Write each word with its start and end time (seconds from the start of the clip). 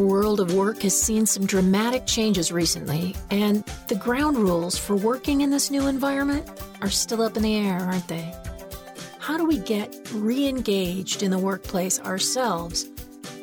world 0.00 0.40
of 0.40 0.54
work 0.54 0.82
has 0.82 1.00
seen 1.00 1.26
some 1.26 1.46
dramatic 1.46 2.06
changes 2.06 2.50
recently, 2.50 3.14
and 3.30 3.64
the 3.88 3.94
ground 3.94 4.36
rules 4.36 4.78
for 4.78 4.96
working 4.96 5.40
in 5.42 5.50
this 5.50 5.70
new 5.70 5.86
environment 5.86 6.48
are 6.82 6.90
still 6.90 7.22
up 7.22 7.36
in 7.36 7.42
the 7.42 7.56
air, 7.56 7.78
aren't 7.80 8.08
they? 8.08 8.34
How 9.18 9.36
do 9.36 9.44
we 9.44 9.58
get 9.58 9.94
re 10.12 10.48
engaged 10.48 11.22
in 11.22 11.30
the 11.30 11.38
workplace 11.38 12.00
ourselves 12.00 12.88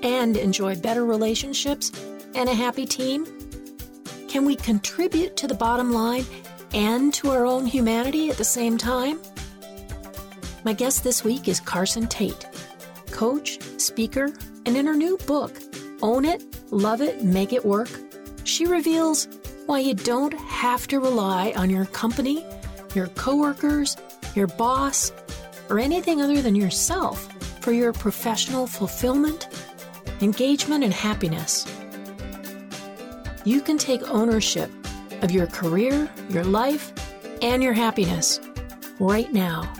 and 0.03 0.35
enjoy 0.35 0.75
better 0.75 1.05
relationships 1.05 1.91
and 2.35 2.49
a 2.49 2.53
happy 2.53 2.85
team? 2.85 3.25
Can 4.27 4.45
we 4.45 4.55
contribute 4.55 5.37
to 5.37 5.47
the 5.47 5.55
bottom 5.55 5.91
line 5.91 6.25
and 6.73 7.13
to 7.15 7.29
our 7.31 7.45
own 7.45 7.65
humanity 7.65 8.29
at 8.29 8.37
the 8.37 8.43
same 8.43 8.77
time? 8.77 9.19
My 10.63 10.73
guest 10.73 11.03
this 11.03 11.23
week 11.23 11.47
is 11.47 11.59
Carson 11.59 12.07
Tate, 12.07 12.45
coach, 13.11 13.61
speaker, 13.79 14.33
and 14.65 14.75
in 14.75 14.85
her 14.85 14.95
new 14.95 15.17
book, 15.19 15.53
Own 16.01 16.25
It, 16.25 16.43
Love 16.71 17.01
It, 17.01 17.23
Make 17.23 17.53
It 17.53 17.65
Work, 17.65 17.89
she 18.43 18.65
reveals 18.65 19.27
why 19.65 19.79
you 19.79 19.93
don't 19.93 20.33
have 20.33 20.87
to 20.87 20.99
rely 20.99 21.53
on 21.55 21.69
your 21.69 21.85
company, 21.85 22.45
your 22.95 23.07
coworkers, 23.07 23.97
your 24.35 24.47
boss, 24.47 25.11
or 25.69 25.79
anything 25.79 26.21
other 26.21 26.41
than 26.41 26.55
yourself 26.55 27.27
for 27.61 27.71
your 27.73 27.91
professional 27.91 28.67
fulfillment, 28.67 29.47
engagement, 30.21 30.83
and 30.83 30.93
happiness. 30.93 31.65
You 33.43 33.61
can 33.61 33.77
take 33.77 34.01
ownership 34.09 34.71
of 35.21 35.31
your 35.31 35.47
career, 35.47 36.09
your 36.29 36.43
life, 36.43 36.93
and 37.41 37.61
your 37.61 37.73
happiness 37.73 38.39
right 38.99 39.31
now. 39.33 39.71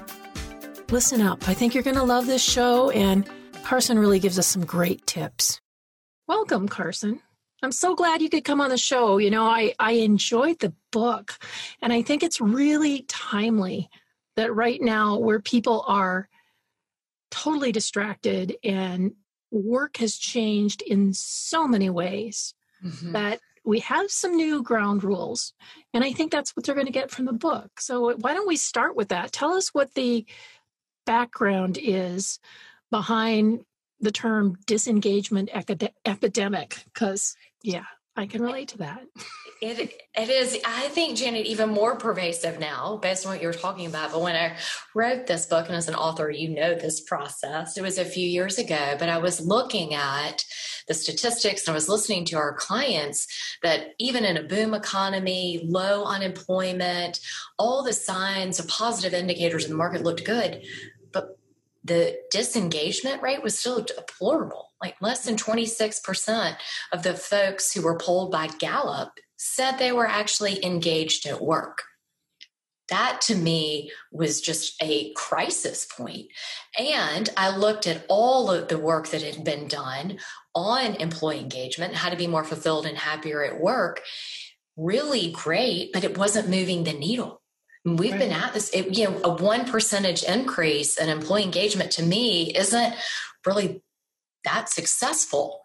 Listen 0.89 1.21
up. 1.21 1.47
I 1.47 1.53
think 1.53 1.73
you're 1.73 1.83
going 1.83 1.95
to 1.95 2.03
love 2.03 2.27
this 2.27 2.43
show, 2.43 2.89
and 2.91 3.29
Carson 3.63 3.99
really 3.99 4.19
gives 4.19 4.39
us 4.39 4.47
some 4.47 4.65
great 4.65 5.05
tips. 5.05 5.59
Welcome, 6.27 6.67
Carson. 6.67 7.21
I'm 7.63 7.71
so 7.71 7.95
glad 7.95 8.21
you 8.21 8.29
could 8.29 8.43
come 8.43 8.59
on 8.59 8.69
the 8.69 8.77
show. 8.77 9.17
You 9.17 9.31
know, 9.31 9.45
I, 9.45 9.73
I 9.79 9.93
enjoyed 9.93 10.59
the 10.59 10.73
book, 10.91 11.37
and 11.81 11.93
I 11.93 12.01
think 12.01 12.21
it's 12.21 12.41
really 12.41 13.03
timely 13.07 13.89
that 14.35 14.53
right 14.53 14.81
now, 14.81 15.17
where 15.17 15.39
people 15.39 15.85
are 15.87 16.27
totally 17.31 17.71
distracted 17.71 18.57
and 18.63 19.13
work 19.51 19.97
has 19.97 20.17
changed 20.17 20.81
in 20.81 21.13
so 21.13 21.65
many 21.65 21.89
ways, 21.89 22.53
mm-hmm. 22.83 23.13
that 23.13 23.39
we 23.63 23.79
have 23.79 24.11
some 24.11 24.35
new 24.35 24.61
ground 24.61 25.05
rules. 25.05 25.53
And 25.93 26.03
I 26.03 26.11
think 26.11 26.31
that's 26.31 26.55
what 26.55 26.65
they're 26.65 26.75
going 26.75 26.87
to 26.87 26.91
get 26.91 27.09
from 27.09 27.25
the 27.25 27.33
book. 27.33 27.79
So, 27.79 28.15
why 28.17 28.33
don't 28.33 28.47
we 28.47 28.57
start 28.57 28.97
with 28.97 29.09
that? 29.09 29.31
Tell 29.31 29.53
us 29.53 29.69
what 29.69 29.93
the 29.93 30.25
background 31.05 31.79
is 31.81 32.39
behind 32.91 33.63
the 33.99 34.11
term 34.11 34.57
disengagement 34.65 35.49
epidemic 36.05 36.83
because 36.93 37.35
yeah 37.63 37.85
i 38.15 38.25
can 38.25 38.41
relate 38.41 38.69
to 38.69 38.77
that. 38.79 39.01
It, 39.59 39.91
it 40.15 40.29
is 40.29 40.59
i 40.65 40.87
think 40.89 41.17
janet 41.17 41.47
even 41.47 41.69
more 41.69 41.95
pervasive 41.95 42.59
now 42.59 42.97
based 42.97 43.25
on 43.25 43.31
what 43.31 43.41
you're 43.41 43.53
talking 43.53 43.87
about 43.87 44.11
but 44.11 44.21
when 44.21 44.35
i 44.35 44.55
wrote 44.93 45.25
this 45.25 45.47
book 45.47 45.65
and 45.65 45.75
as 45.75 45.87
an 45.87 45.95
author 45.95 46.29
you 46.29 46.49
know 46.49 46.75
this 46.75 47.01
process 47.01 47.75
it 47.75 47.81
was 47.81 47.97
a 47.97 48.05
few 48.05 48.27
years 48.27 48.59
ago 48.59 48.95
but 48.99 49.09
i 49.09 49.17
was 49.17 49.41
looking 49.41 49.95
at 49.95 50.45
the 50.87 50.93
statistics 50.93 51.65
and 51.65 51.73
i 51.73 51.75
was 51.75 51.89
listening 51.89 52.23
to 52.25 52.37
our 52.37 52.53
clients 52.53 53.27
that 53.63 53.95
even 53.97 54.25
in 54.25 54.37
a 54.37 54.43
boom 54.43 54.75
economy 54.75 55.61
low 55.65 56.03
unemployment 56.03 57.19
all 57.57 57.83
the 57.83 57.93
signs 57.93 58.59
of 58.59 58.67
positive 58.67 59.13
indicators 59.13 59.65
in 59.65 59.71
the 59.71 59.77
market 59.77 60.03
looked 60.03 60.23
good 60.23 60.61
the 61.87 62.17
disengagement 62.31 63.21
rate 63.21 63.41
was 63.41 63.57
still 63.57 63.83
deplorable. 63.83 64.69
Like 64.81 64.95
less 65.01 65.25
than 65.25 65.35
26% 65.35 66.57
of 66.91 67.03
the 67.03 67.13
folks 67.13 67.73
who 67.73 67.81
were 67.81 67.97
polled 67.97 68.31
by 68.31 68.47
Gallup 68.47 69.13
said 69.37 69.73
they 69.73 69.91
were 69.91 70.07
actually 70.07 70.63
engaged 70.63 71.25
at 71.25 71.41
work. 71.41 71.83
That 72.89 73.19
to 73.21 73.35
me 73.35 73.91
was 74.11 74.39
just 74.39 74.81
a 74.81 75.11
crisis 75.13 75.85
point. 75.85 76.27
And 76.77 77.29
I 77.35 77.55
looked 77.55 77.85
at 77.85 78.05
all 78.07 78.49
of 78.49 78.69
the 78.69 78.77
work 78.77 79.09
that 79.09 79.21
had 79.21 79.43
been 79.43 79.67
done 79.67 80.19
on 80.55 80.95
employee 80.95 81.39
engagement, 81.39 81.95
how 81.95 82.09
to 82.09 82.15
be 82.15 82.27
more 82.27 82.45
fulfilled 82.45 82.85
and 82.85 82.97
happier 82.97 83.43
at 83.43 83.59
work. 83.59 84.01
Really 84.77 85.31
great, 85.31 85.91
but 85.91 86.03
it 86.03 86.17
wasn't 86.17 86.49
moving 86.49 86.83
the 86.83 86.93
needle. 86.93 87.41
We've 87.95 88.11
right. 88.11 88.19
been 88.19 88.31
at 88.31 88.53
this, 88.53 88.69
it, 88.71 88.97
you 88.97 89.05
know, 89.05 89.21
a 89.23 89.41
one 89.41 89.65
percentage 89.65 90.23
increase 90.23 90.97
in 90.97 91.07
employee 91.07 91.43
engagement 91.43 91.91
to 91.91 92.03
me 92.03 92.51
isn't 92.53 92.95
really 93.45 93.81
that 94.43 94.69
successful. 94.69 95.61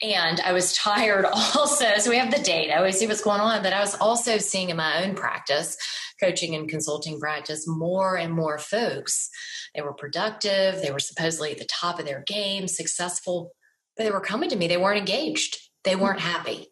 And 0.00 0.40
I 0.40 0.52
was 0.52 0.76
tired 0.76 1.24
also. 1.56 1.86
So 1.98 2.10
we 2.10 2.18
have 2.18 2.30
the 2.30 2.42
data, 2.42 2.80
we 2.82 2.92
see 2.92 3.06
what's 3.08 3.22
going 3.22 3.40
on, 3.40 3.62
but 3.62 3.72
I 3.72 3.80
was 3.80 3.96
also 3.96 4.38
seeing 4.38 4.70
in 4.70 4.76
my 4.76 5.04
own 5.04 5.16
practice, 5.16 5.76
coaching 6.20 6.54
and 6.54 6.68
consulting 6.68 7.18
practice, 7.18 7.66
more 7.66 8.16
and 8.16 8.32
more 8.32 8.58
folks. 8.58 9.28
They 9.74 9.82
were 9.82 9.94
productive, 9.94 10.80
they 10.80 10.92
were 10.92 11.00
supposedly 11.00 11.50
at 11.52 11.58
the 11.58 11.66
top 11.66 11.98
of 11.98 12.06
their 12.06 12.22
game, 12.24 12.68
successful, 12.68 13.52
but 13.96 14.04
they 14.04 14.12
were 14.12 14.20
coming 14.20 14.50
to 14.50 14.56
me, 14.56 14.68
they 14.68 14.76
weren't 14.76 14.98
engaged, 14.98 15.58
they 15.82 15.96
weren't 15.96 16.20
mm-hmm. 16.20 16.30
happy. 16.30 16.66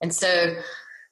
And 0.00 0.14
so 0.14 0.56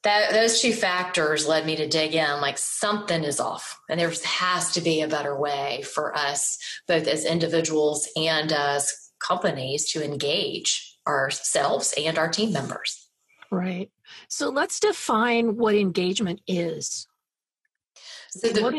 that 0.05 0.33
those 0.33 0.61
two 0.61 0.73
factors 0.73 1.49
led 1.49 1.67
me 1.67 1.77
to 1.77 1.89
dig 1.89 2.15
in 2.15 2.41
like 2.41 2.59
something 2.59 3.25
is 3.25 3.41
off 3.41 3.79
and 3.89 3.99
there 3.99 4.13
has 4.25 4.73
to 4.73 4.81
be 4.81 5.01
a 5.01 5.09
better 5.09 5.37
way 5.39 5.83
for 5.83 6.17
us 6.17 6.59
both 6.87 7.07
as 7.07 7.25
individuals 7.25 8.09
and 8.17 8.53
as 8.53 8.93
companies 9.19 9.91
to 9.93 10.05
engage 10.05 10.97
ourselves 11.07 11.95
and 11.97 12.19
our 12.19 12.29
team 12.29 12.53
members. 12.53 13.09
Right. 13.51 13.91
So 14.29 14.51
let's 14.51 14.81
define 14.81 15.57
what 15.57 15.75
engagement 15.75 16.41
is. 16.47 17.07
So 18.31 18.49
the, 18.49 18.63
what, 18.63 18.75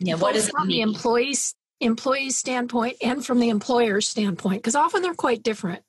yeah, 0.00 0.14
what 0.14 0.36
is 0.36 0.50
from 0.50 0.68
the 0.68 0.80
employees 0.80 1.54
employees 1.80 2.36
standpoint 2.36 2.96
and 3.02 3.24
from 3.24 3.38
the 3.38 3.50
employer's 3.50 4.08
standpoint 4.08 4.62
because 4.62 4.74
often 4.74 5.02
they're 5.02 5.14
quite 5.14 5.42
different. 5.42 5.82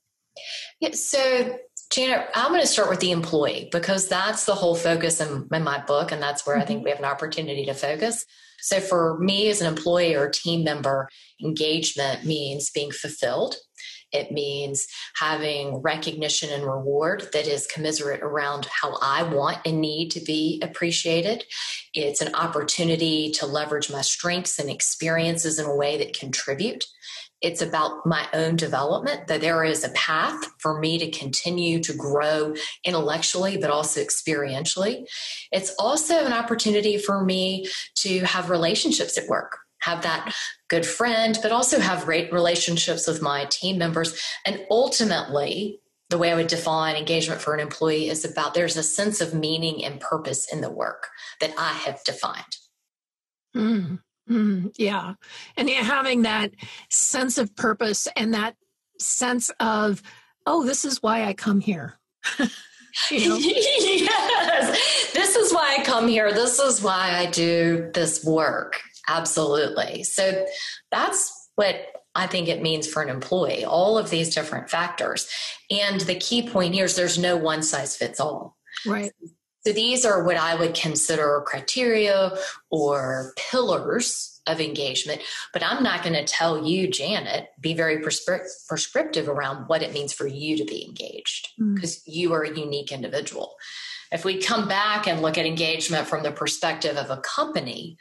Yeah, 0.80 0.92
so 0.92 1.58
Janet, 1.90 2.28
I'm 2.36 2.50
going 2.50 2.62
to 2.62 2.68
start 2.68 2.90
with 2.90 3.00
the 3.00 3.12
employee 3.12 3.70
because 3.72 4.08
that's 4.08 4.46
the 4.46 4.56
whole 4.56 4.76
focus 4.76 5.22
in, 5.22 5.48
in 5.52 5.64
my 5.64 5.80
book, 5.80 6.12
and 6.12 6.22
that's 6.22 6.46
where 6.46 6.58
I 6.58 6.66
think 6.66 6.80
mm-hmm. 6.80 6.86
we 6.86 6.90
have 6.92 7.00
an 7.00 7.06
opportunity 7.06 7.66
to 7.66 7.74
focus. 7.74 8.26
So, 8.60 8.80
for 8.80 9.18
me 9.20 9.50
as 9.50 9.62
an 9.62 9.68
employee 9.68 10.16
or 10.16 10.30
team 10.30 10.64
member, 10.64 11.10
engagement 11.44 12.26
means 12.26 12.72
being 12.72 12.92
fulfilled. 12.92 13.56
It 14.14 14.32
means 14.32 14.88
having 15.18 15.82
recognition 15.82 16.50
and 16.50 16.64
reward 16.64 17.28
that 17.34 17.46
is 17.46 17.68
commiserate 17.68 18.22
around 18.22 18.66
how 18.66 18.98
I 19.02 19.24
want 19.24 19.60
and 19.66 19.82
need 19.82 20.12
to 20.12 20.22
be 20.22 20.62
appreciated. 20.64 21.44
It's 21.94 22.22
an 22.22 22.34
opportunity 22.34 23.32
to 23.32 23.46
leverage 23.46 23.92
my 23.92 24.02
strengths 24.02 24.60
and 24.60 24.70
experiences 24.70 25.60
in 25.60 25.66
a 25.66 25.76
way 25.76 25.98
that 25.98 26.18
contribute 26.18 26.86
it's 27.42 27.62
about 27.62 28.06
my 28.06 28.28
own 28.34 28.56
development, 28.56 29.28
that 29.28 29.42
there 29.42 29.64
is 29.64 29.84
a 29.84 29.90
path 29.90 30.36
for 30.60 30.80
me 30.80 30.98
to 30.98 31.12
continue 31.12 31.80
to 31.84 31.94
grow 31.94 32.56
intellectually, 32.84 33.58
but 33.58 33.70
also 33.70 34.02
experientially. 34.02 35.06
It's 35.52 35.74
also 35.78 36.26
an 36.26 36.34
opportunity 36.34 36.98
for 36.98 37.24
me 37.24 37.68
to 37.98 38.20
have 38.22 38.50
relationships 38.50 39.18
at 39.18 39.28
work, 39.28 39.60
have 39.82 40.02
that 40.04 40.34
good 40.68 40.86
friend, 40.86 41.38
but 41.42 41.52
also 41.52 41.80
have 41.80 42.06
great 42.06 42.34
relationships 42.34 43.08
with 43.08 43.22
my 43.22 43.46
team 43.46 43.78
members. 43.78 44.20
And 44.46 44.66
ultimately, 44.72 45.80
the 46.10 46.18
way 46.18 46.32
I 46.32 46.36
would 46.36 46.48
define 46.48 46.96
engagement 46.96 47.42
for 47.42 47.54
an 47.54 47.60
employee 47.60 48.10
is 48.10 48.26
about 48.26 48.54
there's 48.54 48.78
a 48.78 48.84
sense 48.84 49.22
of 49.22 49.34
meaning 49.34 49.84
and 49.84 50.00
purpose 50.00 50.52
in 50.52 50.62
the 50.62 50.72
work 50.72 51.08
that 51.42 51.54
I 51.58 51.74
have 51.74 52.04
defined. 52.04 52.58
Mm. 53.56 54.00
Mm, 54.30 54.74
yeah. 54.78 55.14
And 55.56 55.70
having 55.70 56.24
that 56.24 56.52
sense 56.90 57.38
of 57.38 57.56
purpose 57.56 58.08
and 58.16 58.34
that 58.34 58.56
sense 59.00 59.52
of, 59.60 60.02
oh, 60.46 60.66
this 60.66 60.86
is 60.86 61.02
why 61.02 61.26
I 61.26 61.34
come 61.34 61.60
here. 61.60 62.00
you 63.10 63.30
know? 63.30 63.38
yes. 63.38 65.12
This 65.14 65.36
is 65.36 65.54
why 65.54 65.78
I 65.80 65.84
come 65.84 66.08
here. 66.08 66.32
This 66.32 66.60
is 66.60 66.82
why 66.82 67.16
I 67.16 67.28
do 67.28 67.90
this 67.94 68.24
work. 68.26 68.80
Absolutely. 69.08 70.04
So 70.04 70.46
that's 70.92 71.50
what 71.56 71.88
I 72.16 72.28
think 72.28 72.48
it 72.48 72.62
means 72.62 72.88
for 72.88 73.02
an 73.02 73.10
employee, 73.10 73.64
all 73.64 73.98
of 73.98 74.10
these 74.10 74.34
different 74.34 74.70
factors. 74.70 75.30
And 75.70 76.02
the 76.02 76.16
key 76.16 76.50
point 76.50 76.74
here 76.74 76.86
is 76.86 76.96
there's 76.96 77.18
no 77.20 77.38
one 77.38 77.62
size 77.62 77.96
fits 77.96 78.20
all. 78.20 78.58
Right. 78.86 79.12
So 79.68 79.74
these 79.74 80.06
are 80.06 80.24
what 80.24 80.38
I 80.38 80.56
would 80.56 80.74
consider 80.74 81.44
criteria 81.46 82.32
or 82.70 83.34
pillars 83.36 84.40
of 84.48 84.62
engagement. 84.62 85.22
But 85.52 85.62
I'm 85.62 85.84
not 85.84 86.04
going 86.04 86.14
to 86.14 86.24
tell 86.24 86.66
you, 86.66 86.90
Janet, 86.90 87.50
be 87.60 87.74
very 87.74 88.00
prescriptive 88.00 89.28
around 89.28 89.68
what 89.68 89.84
it 89.84 89.92
means 89.92 90.14
for 90.14 90.26
you 90.26 90.56
to 90.56 90.64
be 90.64 90.86
engaged 90.86 91.50
because 91.58 91.98
mm. 91.98 92.04
you 92.06 92.32
are 92.32 92.44
a 92.44 92.58
unique 92.58 92.94
individual. 92.94 93.56
If 94.10 94.24
we 94.24 94.42
come 94.42 94.70
back 94.70 95.06
and 95.06 95.22
look 95.22 95.38
at 95.38 95.46
engagement 95.46 96.08
from 96.08 96.24
the 96.24 96.32
perspective 96.32 96.96
of 96.96 97.10
a 97.10 97.18
company, 97.18 97.98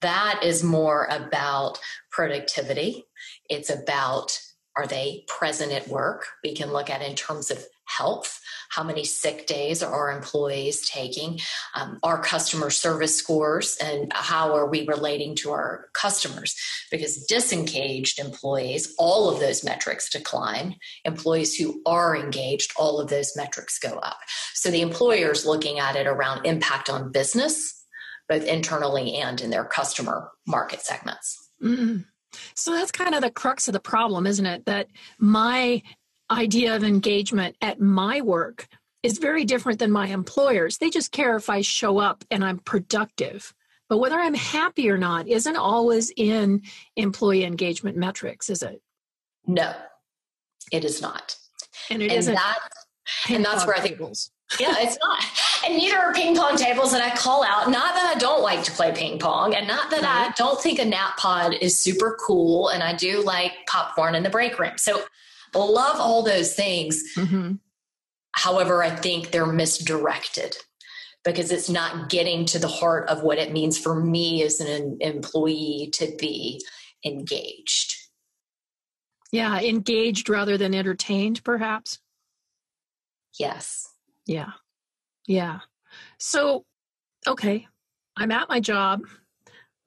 that 0.00 0.40
is 0.42 0.64
more 0.64 1.06
about 1.10 1.78
productivity. 2.10 3.04
It's 3.50 3.68
about 3.68 4.40
are 4.74 4.86
they 4.86 5.24
present 5.26 5.72
at 5.72 5.88
work? 5.88 6.28
We 6.42 6.54
can 6.54 6.72
look 6.72 6.88
at 6.88 7.02
in 7.02 7.14
terms 7.14 7.50
of 7.50 7.62
health. 7.96 8.40
How 8.70 8.84
many 8.84 9.04
sick 9.04 9.46
days 9.46 9.82
are 9.82 9.92
our 9.92 10.16
employees 10.16 10.88
taking? 10.88 11.40
Um, 11.74 11.98
our 12.02 12.22
customer 12.22 12.70
service 12.70 13.16
scores 13.16 13.76
and 13.82 14.12
how 14.12 14.54
are 14.54 14.68
we 14.68 14.86
relating 14.86 15.34
to 15.36 15.50
our 15.50 15.88
customers? 15.92 16.54
Because 16.90 17.26
disengaged 17.26 18.18
employees, 18.18 18.94
all 18.98 19.28
of 19.28 19.40
those 19.40 19.64
metrics 19.64 20.08
decline. 20.10 20.76
Employees 21.04 21.56
who 21.56 21.82
are 21.84 22.16
engaged, 22.16 22.72
all 22.76 23.00
of 23.00 23.08
those 23.08 23.36
metrics 23.36 23.78
go 23.78 23.98
up. 23.98 24.18
So 24.54 24.70
the 24.70 24.82
employer 24.82 25.32
is 25.32 25.46
looking 25.46 25.78
at 25.78 25.96
it 25.96 26.06
around 26.06 26.46
impact 26.46 26.88
on 26.88 27.12
business, 27.12 27.84
both 28.28 28.44
internally 28.44 29.14
and 29.16 29.40
in 29.40 29.50
their 29.50 29.64
customer 29.64 30.30
market 30.46 30.80
segments. 30.80 31.50
Mm-hmm. 31.62 32.02
So 32.54 32.72
that's 32.72 32.92
kind 32.92 33.14
of 33.14 33.22
the 33.22 33.30
crux 33.30 33.68
of 33.68 33.72
the 33.72 33.80
problem, 33.80 34.26
isn't 34.26 34.46
it? 34.46 34.66
That 34.66 34.86
my 35.18 35.82
idea 36.30 36.76
of 36.76 36.84
engagement 36.84 37.56
at 37.60 37.80
my 37.80 38.20
work 38.20 38.68
is 39.02 39.18
very 39.18 39.44
different 39.44 39.78
than 39.78 39.90
my 39.90 40.08
employers. 40.08 40.78
They 40.78 40.90
just 40.90 41.12
care 41.12 41.36
if 41.36 41.48
I 41.48 41.62
show 41.62 41.98
up 41.98 42.24
and 42.30 42.44
I'm 42.44 42.58
productive. 42.58 43.54
But 43.88 43.98
whether 43.98 44.16
I'm 44.16 44.34
happy 44.34 44.88
or 44.88 44.98
not 44.98 45.26
isn't 45.26 45.56
always 45.56 46.12
in 46.16 46.62
employee 46.96 47.44
engagement 47.44 47.96
metrics, 47.96 48.48
is 48.48 48.62
it? 48.62 48.80
No, 49.46 49.72
it 50.70 50.84
is 50.84 51.02
not. 51.02 51.36
And 51.90 52.02
it 52.02 52.12
and 52.12 52.36
That, 52.36 52.58
and 53.28 53.44
that's 53.44 53.66
where 53.66 53.74
I 53.76 53.80
think. 53.80 53.96
Tables. 53.96 54.30
yeah, 54.60 54.74
it's 54.78 54.98
not. 55.02 55.24
And 55.66 55.76
neither 55.76 55.98
are 55.98 56.14
ping 56.14 56.36
pong 56.36 56.56
tables 56.56 56.92
that 56.92 57.02
I 57.02 57.14
call 57.16 57.42
out. 57.42 57.70
Not 57.70 57.94
that 57.94 58.14
I 58.14 58.18
don't 58.18 58.42
like 58.42 58.62
to 58.64 58.72
play 58.72 58.92
ping 58.92 59.18
pong, 59.18 59.54
and 59.54 59.66
not 59.66 59.90
that 59.90 60.04
I 60.04 60.32
don't 60.36 60.60
think 60.60 60.78
a 60.78 60.84
nap 60.84 61.16
pod 61.16 61.54
is 61.60 61.76
super 61.76 62.16
cool, 62.24 62.68
and 62.68 62.82
I 62.82 62.94
do 62.94 63.22
like 63.22 63.52
popcorn 63.66 64.14
in 64.14 64.22
the 64.22 64.30
break 64.30 64.58
room. 64.58 64.72
So 64.76 65.02
love 65.54 66.00
all 66.00 66.22
those 66.22 66.54
things. 66.54 67.02
Mm-hmm. 67.16 67.54
However, 68.32 68.82
I 68.82 68.90
think 68.90 69.30
they're 69.30 69.46
misdirected 69.46 70.56
because 71.24 71.52
it's 71.52 71.68
not 71.68 72.08
getting 72.08 72.44
to 72.46 72.58
the 72.58 72.68
heart 72.68 73.08
of 73.08 73.22
what 73.22 73.38
it 73.38 73.52
means 73.52 73.78
for 73.78 73.94
me 73.94 74.42
as 74.42 74.60
an 74.60 74.98
employee 75.00 75.90
to 75.94 76.14
be 76.18 76.62
engaged. 77.04 77.96
Yeah, 79.32 79.60
engaged 79.60 80.28
rather 80.28 80.56
than 80.56 80.74
entertained, 80.74 81.44
perhaps. 81.44 81.98
Yes. 83.38 83.88
Yeah. 84.26 84.52
Yeah. 85.26 85.60
So, 86.18 86.64
okay, 87.26 87.66
I'm 88.16 88.32
at 88.32 88.48
my 88.48 88.60
job. 88.60 89.02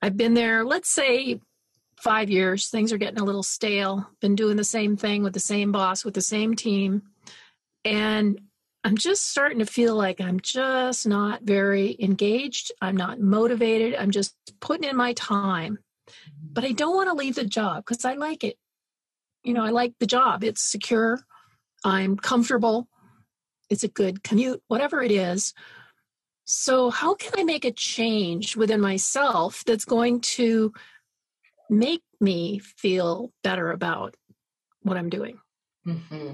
I've 0.02 0.18
been 0.18 0.34
there, 0.34 0.64
let's 0.64 0.90
say, 0.90 1.40
five 2.04 2.30
years. 2.30 2.68
Things 2.68 2.92
are 2.92 2.98
getting 2.98 3.20
a 3.20 3.24
little 3.24 3.44
stale. 3.44 4.10
Been 4.20 4.36
doing 4.36 4.58
the 4.58 4.64
same 4.64 4.98
thing 4.98 5.24
with 5.24 5.34
the 5.34 5.40
same 5.40 5.72
boss, 5.72 6.04
with 6.04 6.14
the 6.14 6.22
same 6.22 6.54
team. 6.56 7.04
And 7.86 8.42
I'm 8.84 8.98
just 8.98 9.30
starting 9.30 9.60
to 9.60 9.66
feel 9.66 9.96
like 9.96 10.20
I'm 10.20 10.42
just 10.42 11.08
not 11.08 11.44
very 11.44 11.96
engaged. 12.00 12.74
I'm 12.82 12.98
not 12.98 13.22
motivated. 13.22 13.96
I'm 13.96 14.12
just 14.12 14.36
putting 14.60 14.90
in 14.90 14.98
my 14.98 15.14
time. 15.14 15.80
But 16.52 16.66
I 16.66 16.74
don't 16.74 16.96
want 16.96 17.08
to 17.08 17.16
leave 17.16 17.36
the 17.36 17.46
job 17.46 17.86
because 17.86 18.04
I 18.04 18.16
like 18.16 18.44
it. 18.44 18.58
You 19.44 19.54
know, 19.54 19.64
I 19.64 19.70
like 19.70 19.94
the 20.00 20.06
job. 20.06 20.44
It's 20.44 20.62
secure. 20.62 21.22
I'm 21.86 22.18
comfortable. 22.18 22.90
It's 23.70 23.86
a 23.86 23.88
good 23.88 24.24
commute, 24.24 24.62
whatever 24.68 25.02
it 25.02 25.12
is. 25.12 25.54
So, 26.46 26.90
how 26.90 27.16
can 27.16 27.32
I 27.38 27.44
make 27.46 27.64
a 27.64 27.72
change 27.72 28.58
within 28.58 28.82
myself 28.82 29.64
that's 29.66 29.86
going 29.86 30.20
to 30.36 30.74
make 31.70 32.04
me 32.20 32.60
feel 32.60 33.32
better 33.44 33.72
about 33.72 34.16
what 34.82 34.98
I'm 34.98 35.10
doing. 35.10 35.40
Mm-hmm. 35.86 36.34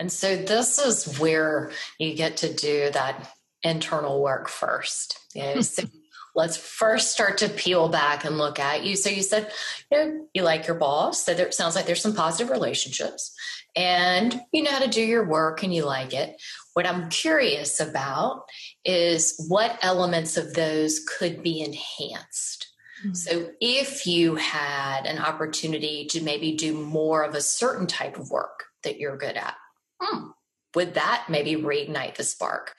And 0.00 0.12
so 0.12 0.36
this 0.36 0.78
is 0.78 1.18
where 1.18 1.70
you 1.98 2.14
get 2.14 2.38
to 2.38 2.52
do 2.52 2.90
that 2.92 3.30
internal 3.62 4.22
work 4.22 4.48
first. 4.48 5.18
You 5.34 5.42
know, 5.42 5.60
so 5.60 5.84
let's 6.34 6.56
first 6.56 7.12
start 7.12 7.38
to 7.38 7.48
peel 7.48 7.88
back 7.88 8.24
and 8.24 8.38
look 8.38 8.58
at 8.58 8.84
you. 8.84 8.96
So 8.96 9.10
you 9.10 9.22
said, 9.22 9.50
you 9.90 9.98
know, 9.98 10.26
you 10.34 10.42
like 10.42 10.66
your 10.66 10.76
boss. 10.76 11.24
So 11.24 11.34
there 11.34 11.52
sounds 11.52 11.76
like 11.76 11.86
there's 11.86 12.02
some 12.02 12.14
positive 12.14 12.50
relationships 12.50 13.34
and 13.76 14.40
you 14.52 14.62
know 14.62 14.70
how 14.70 14.80
to 14.80 14.88
do 14.88 15.02
your 15.02 15.26
work 15.26 15.62
and 15.62 15.74
you 15.74 15.84
like 15.84 16.12
it. 16.12 16.40
What 16.74 16.86
I'm 16.86 17.08
curious 17.08 17.80
about 17.80 18.44
is 18.84 19.44
what 19.48 19.78
elements 19.82 20.36
of 20.36 20.54
those 20.54 21.00
could 21.18 21.42
be 21.42 21.60
enhanced 21.60 22.73
Mm-hmm. 23.04 23.14
So, 23.14 23.50
if 23.60 24.06
you 24.06 24.36
had 24.36 25.04
an 25.04 25.18
opportunity 25.18 26.06
to 26.06 26.22
maybe 26.22 26.56
do 26.56 26.72
more 26.72 27.22
of 27.22 27.34
a 27.34 27.42
certain 27.42 27.86
type 27.86 28.18
of 28.18 28.30
work 28.30 28.64
that 28.82 28.98
you're 28.98 29.18
good 29.18 29.36
at, 29.36 29.54
hmm, 30.00 30.28
would 30.74 30.94
that 30.94 31.26
maybe 31.28 31.56
reignite 31.56 32.16
the 32.16 32.24
spark? 32.24 32.74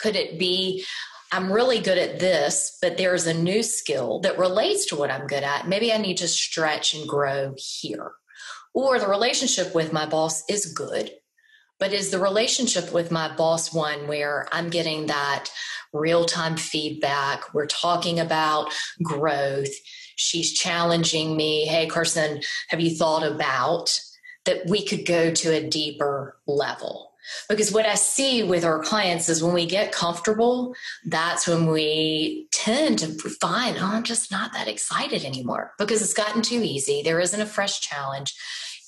Could 0.00 0.16
it 0.16 0.38
be, 0.38 0.84
I'm 1.32 1.52
really 1.52 1.80
good 1.80 1.98
at 1.98 2.18
this, 2.18 2.76
but 2.80 2.96
there's 2.96 3.26
a 3.26 3.34
new 3.34 3.62
skill 3.62 4.20
that 4.20 4.38
relates 4.38 4.86
to 4.86 4.96
what 4.96 5.10
I'm 5.10 5.26
good 5.26 5.42
at? 5.42 5.68
Maybe 5.68 5.92
I 5.92 5.98
need 5.98 6.18
to 6.18 6.28
stretch 6.28 6.94
and 6.94 7.08
grow 7.08 7.54
here. 7.56 8.12
Or 8.74 8.98
the 8.98 9.08
relationship 9.08 9.74
with 9.74 9.92
my 9.92 10.06
boss 10.06 10.42
is 10.48 10.72
good, 10.72 11.10
but 11.78 11.92
is 11.92 12.10
the 12.10 12.18
relationship 12.18 12.92
with 12.92 13.10
my 13.10 13.34
boss 13.34 13.72
one 13.72 14.06
where 14.08 14.48
I'm 14.52 14.70
getting 14.70 15.06
that 15.06 15.50
real 15.92 16.24
time 16.24 16.56
feedback? 16.56 17.54
We're 17.54 17.66
talking 17.66 18.20
about 18.20 18.72
growth. 19.02 19.72
She's 20.16 20.52
challenging 20.52 21.36
me. 21.36 21.66
Hey, 21.66 21.86
Carson, 21.86 22.40
have 22.68 22.80
you 22.80 22.90
thought 22.90 23.24
about 23.24 23.98
that 24.44 24.66
we 24.66 24.84
could 24.84 25.06
go 25.06 25.30
to 25.30 25.54
a 25.54 25.68
deeper 25.68 26.36
level? 26.46 27.12
Because 27.48 27.72
what 27.72 27.84
I 27.86 27.94
see 27.94 28.42
with 28.42 28.64
our 28.64 28.82
clients 28.82 29.28
is 29.28 29.42
when 29.42 29.52
we 29.52 29.66
get 29.66 29.92
comfortable, 29.92 30.74
that's 31.04 31.46
when 31.46 31.66
we 31.66 32.48
tend 32.52 33.00
to 33.00 33.08
find, 33.40 33.76
oh, 33.78 33.84
I'm 33.84 34.02
just 34.02 34.30
not 34.30 34.54
that 34.54 34.66
excited 34.66 35.24
anymore 35.24 35.72
because 35.78 36.00
it's 36.00 36.14
gotten 36.14 36.40
too 36.40 36.62
easy. 36.62 37.02
There 37.02 37.20
isn't 37.20 37.40
a 37.40 37.46
fresh 37.46 37.80
challenge 37.80 38.34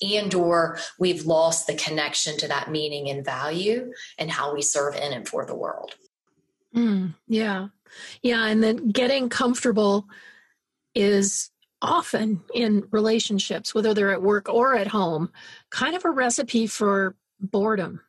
and 0.02 0.34
or 0.34 0.78
we've 0.98 1.26
lost 1.26 1.66
the 1.66 1.74
connection 1.74 2.36
to 2.38 2.48
that 2.48 2.70
meaning 2.70 3.10
and 3.10 3.24
value 3.24 3.92
and 4.18 4.30
how 4.30 4.54
we 4.54 4.62
serve 4.62 4.94
in 4.94 5.12
and 5.12 5.28
for 5.28 5.44
the 5.44 5.54
world 5.54 5.94
mm, 6.74 7.14
yeah 7.26 7.68
yeah 8.22 8.46
and 8.46 8.62
then 8.62 8.90
getting 8.90 9.28
comfortable 9.28 10.06
is 10.94 11.50
often 11.82 12.42
in 12.54 12.86
relationships 12.90 13.74
whether 13.74 13.94
they're 13.94 14.12
at 14.12 14.22
work 14.22 14.48
or 14.48 14.74
at 14.74 14.86
home 14.86 15.30
kind 15.70 15.96
of 15.96 16.04
a 16.04 16.10
recipe 16.10 16.66
for 16.66 17.16
boredom 17.40 18.00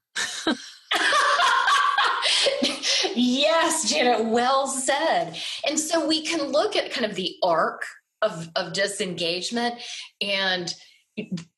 yes 3.16 3.90
janet 3.90 4.26
well 4.26 4.68
said 4.68 5.38
and 5.68 5.80
so 5.80 6.06
we 6.06 6.22
can 6.22 6.52
look 6.52 6.76
at 6.76 6.92
kind 6.92 7.06
of 7.06 7.16
the 7.16 7.36
arc 7.44 7.86
of, 8.22 8.50
of 8.56 8.74
disengagement 8.74 9.76
and 10.22 10.76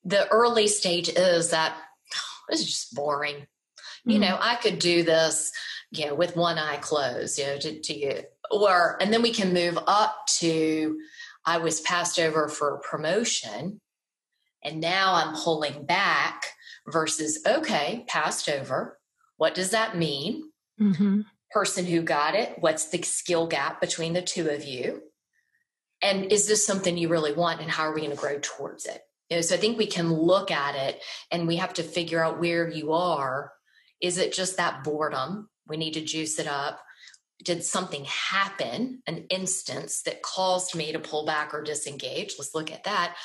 the 0.04 0.28
early 0.30 0.68
stage 0.68 1.10
is 1.10 1.52
that 1.52 1.76
oh, 2.16 2.40
this 2.50 2.62
is 2.62 2.66
just 2.68 2.96
boring. 2.96 3.36
Mm-hmm. 3.36 4.10
You 4.10 4.20
know, 4.20 4.38
I 4.40 4.56
could 4.56 4.80
do 4.80 5.04
this, 5.04 5.52
you 5.94 6.08
know, 6.08 6.16
with 6.16 6.36
one 6.36 6.58
eye 6.58 6.78
closed, 6.78 7.38
you 7.38 7.46
know, 7.46 7.58
to, 7.58 7.80
to 7.80 7.98
you. 7.98 8.22
Or, 8.52 8.98
and 9.02 9.14
then 9.14 9.22
we 9.22 9.32
can 9.32 9.54
move 9.54 9.78
up 9.88 10.26
to 10.40 10.98
I 11.46 11.58
was 11.58 11.82
passed 11.82 12.20
over 12.20 12.48
for 12.48 12.76
a 12.76 12.80
promotion 12.80 13.82
and 14.64 14.80
now 14.80 15.14
I'm 15.14 15.36
pulling 15.36 15.86
back 15.86 16.46
versus, 16.88 17.40
okay, 17.46 18.06
passed 18.08 18.50
over. 18.50 18.98
What 19.38 19.56
does 19.56 19.72
that 19.72 19.98
mean? 19.98 20.52
Mm-hmm. 20.80 21.22
Person 21.52 21.86
who 21.86 22.02
got 22.02 22.36
it, 22.36 22.56
what's 22.60 22.90
the 22.90 23.02
skill 23.02 23.48
gap 23.48 23.82
between 23.82 24.14
the 24.14 24.22
two 24.22 24.50
of 24.50 24.64
you? 24.64 25.02
And 26.02 26.32
is 26.32 26.48
this 26.48 26.66
something 26.66 26.98
you 26.98 27.10
really 27.10 27.34
want? 27.34 27.62
And 27.62 27.70
how 27.70 27.84
are 27.84 27.94
we 27.94 28.02
going 28.02 28.12
to 28.12 28.18
grow 28.18 28.40
towards 28.42 28.86
it? 28.86 29.02
You 29.30 29.38
know, 29.38 29.42
so 29.42 29.56
I 29.56 29.58
think 29.58 29.78
we 29.78 29.88
can 29.88 30.12
look 30.12 30.52
at 30.52 30.76
it 30.76 31.02
and 31.32 31.48
we 31.48 31.58
have 31.58 31.74
to 31.74 31.84
figure 31.84 32.24
out 32.24 32.40
where 32.40 32.70
you 32.70 32.94
are. 32.94 33.52
Is 34.02 34.18
it 34.18 34.34
just 34.34 34.58
that 34.58 34.84
boredom? 34.84 35.50
We 35.68 35.78
need 35.78 35.94
to 35.94 36.02
juice 36.02 36.40
it 36.40 36.48
up. 36.48 36.80
Did 37.44 37.64
something 37.64 38.06
happen, 38.06 39.02
an 39.08 39.26
instance 39.30 40.02
that 40.04 40.22
caused 40.22 40.76
me 40.76 40.92
to 40.92 41.00
pull 41.00 41.26
back 41.26 41.54
or 41.54 41.62
disengage? 41.62 42.36
Let's 42.38 42.56
look 42.56 42.72
at 42.72 42.86
that. 42.86 43.16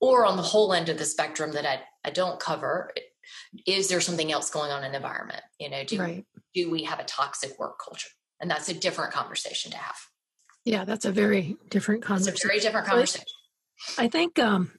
Or 0.00 0.24
on 0.24 0.36
the 0.36 0.42
whole 0.42 0.72
end 0.72 0.88
of 0.88 0.98
the 0.98 1.04
spectrum 1.04 1.52
that 1.52 1.66
I, 1.66 1.80
I 2.04 2.10
don't 2.10 2.40
cover, 2.40 2.90
is 3.66 3.88
there 3.88 4.00
something 4.00 4.30
else 4.32 4.50
going 4.50 4.70
on 4.70 4.84
in 4.84 4.92
the 4.92 4.96
environment? 4.96 5.42
You 5.58 5.70
know, 5.70 5.84
do, 5.84 5.98
right. 5.98 6.24
do 6.54 6.70
we 6.70 6.84
have 6.84 7.00
a 7.00 7.04
toxic 7.04 7.58
work 7.58 7.78
culture? 7.82 8.08
And 8.40 8.50
that's 8.50 8.68
a 8.68 8.74
different 8.74 9.12
conversation 9.12 9.72
to 9.72 9.78
have. 9.78 9.96
Yeah, 10.64 10.84
that's 10.84 11.04
a 11.04 11.12
very 11.12 11.56
different 11.70 12.02
conversation. 12.02 12.34
It's 12.34 12.44
a 12.44 12.48
very 12.48 12.60
different 12.60 12.86
conversation. 12.86 13.26
I 13.98 14.08
think 14.08 14.38
um, 14.38 14.72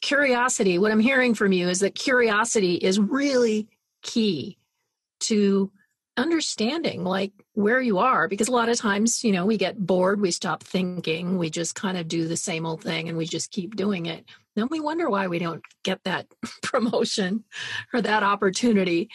curiosity, 0.00 0.78
what 0.78 0.92
I'm 0.92 1.00
hearing 1.00 1.34
from 1.34 1.52
you 1.52 1.68
is 1.68 1.80
that 1.80 1.94
curiosity 1.94 2.74
is 2.74 2.98
really 2.98 3.68
key 4.02 4.58
to 5.20 5.70
understanding 6.20 7.02
like 7.02 7.32
where 7.54 7.80
you 7.80 7.98
are 7.98 8.28
because 8.28 8.48
a 8.48 8.52
lot 8.52 8.68
of 8.68 8.78
times 8.78 9.24
you 9.24 9.32
know 9.32 9.46
we 9.46 9.56
get 9.56 9.78
bored 9.78 10.20
we 10.20 10.30
stop 10.30 10.62
thinking 10.62 11.38
we 11.38 11.50
just 11.50 11.74
kind 11.74 11.96
of 11.96 12.08
do 12.08 12.28
the 12.28 12.36
same 12.36 12.66
old 12.66 12.82
thing 12.82 13.08
and 13.08 13.16
we 13.16 13.26
just 13.26 13.50
keep 13.50 13.74
doing 13.76 14.06
it. 14.06 14.24
Then 14.56 14.68
we 14.70 14.80
wonder 14.80 15.08
why 15.08 15.28
we 15.28 15.38
don't 15.38 15.62
get 15.82 16.02
that 16.04 16.26
promotion 16.62 17.44
or 17.92 18.02
that 18.02 18.22
opportunity. 18.22 19.08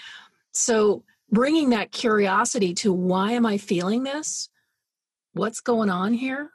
So 0.51 1.03
bringing 1.29 1.71
that 1.71 1.91
curiosity 1.91 2.73
to 2.75 2.93
why 2.93 3.31
am 3.31 3.45
i 3.45 3.57
feeling 3.57 4.03
this? 4.03 4.49
What's 5.33 5.61
going 5.61 5.89
on 5.89 6.13
here? 6.13 6.51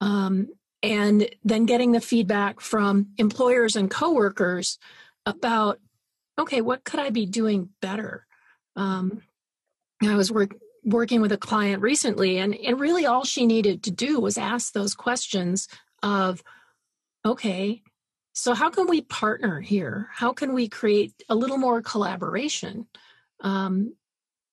Um, 0.00 0.48
and 0.82 1.28
then 1.44 1.66
getting 1.66 1.92
the 1.92 2.00
feedback 2.00 2.60
from 2.60 3.08
employers 3.18 3.76
and 3.76 3.90
coworkers 3.90 4.78
about 5.24 5.80
okay 6.38 6.60
what 6.60 6.84
could 6.84 7.00
i 7.00 7.10
be 7.10 7.26
doing 7.26 7.70
better? 7.80 8.26
Um, 8.76 9.22
I 10.02 10.14
was 10.14 10.30
work, 10.30 10.54
working 10.84 11.20
with 11.20 11.32
a 11.32 11.38
client 11.38 11.82
recently, 11.82 12.38
and, 12.38 12.54
and 12.54 12.78
really 12.78 13.06
all 13.06 13.24
she 13.24 13.46
needed 13.46 13.82
to 13.84 13.90
do 13.90 14.20
was 14.20 14.38
ask 14.38 14.72
those 14.72 14.94
questions 14.94 15.68
of, 16.02 16.42
okay, 17.24 17.82
so 18.32 18.52
how 18.52 18.68
can 18.68 18.86
we 18.86 19.00
partner 19.00 19.60
here? 19.60 20.08
How 20.12 20.32
can 20.32 20.52
we 20.52 20.68
create 20.68 21.14
a 21.28 21.34
little 21.34 21.56
more 21.56 21.80
collaboration? 21.80 22.86
Um, 23.40 23.94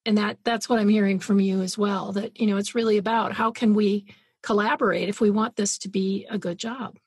and 0.06 0.18
that 0.18 0.38
that's 0.44 0.68
what 0.68 0.80
I'm 0.80 0.90
hearing 0.90 1.20
from 1.20 1.40
you 1.40 1.62
as 1.62 1.78
well. 1.78 2.14
That 2.14 2.40
you 2.40 2.48
know, 2.48 2.58
it's 2.58 2.76
really 2.76 2.98
about 2.98 3.34
how 3.34 3.52
can 3.52 3.74
we 3.74 4.06
collaborate 4.42 5.10
if 5.10 5.22
we 5.22 5.30
want 5.30 5.56
this 5.56 5.78
to 5.80 5.90
be 5.90 6.26
a 6.30 6.38
good 6.38 6.58
job. 6.58 6.98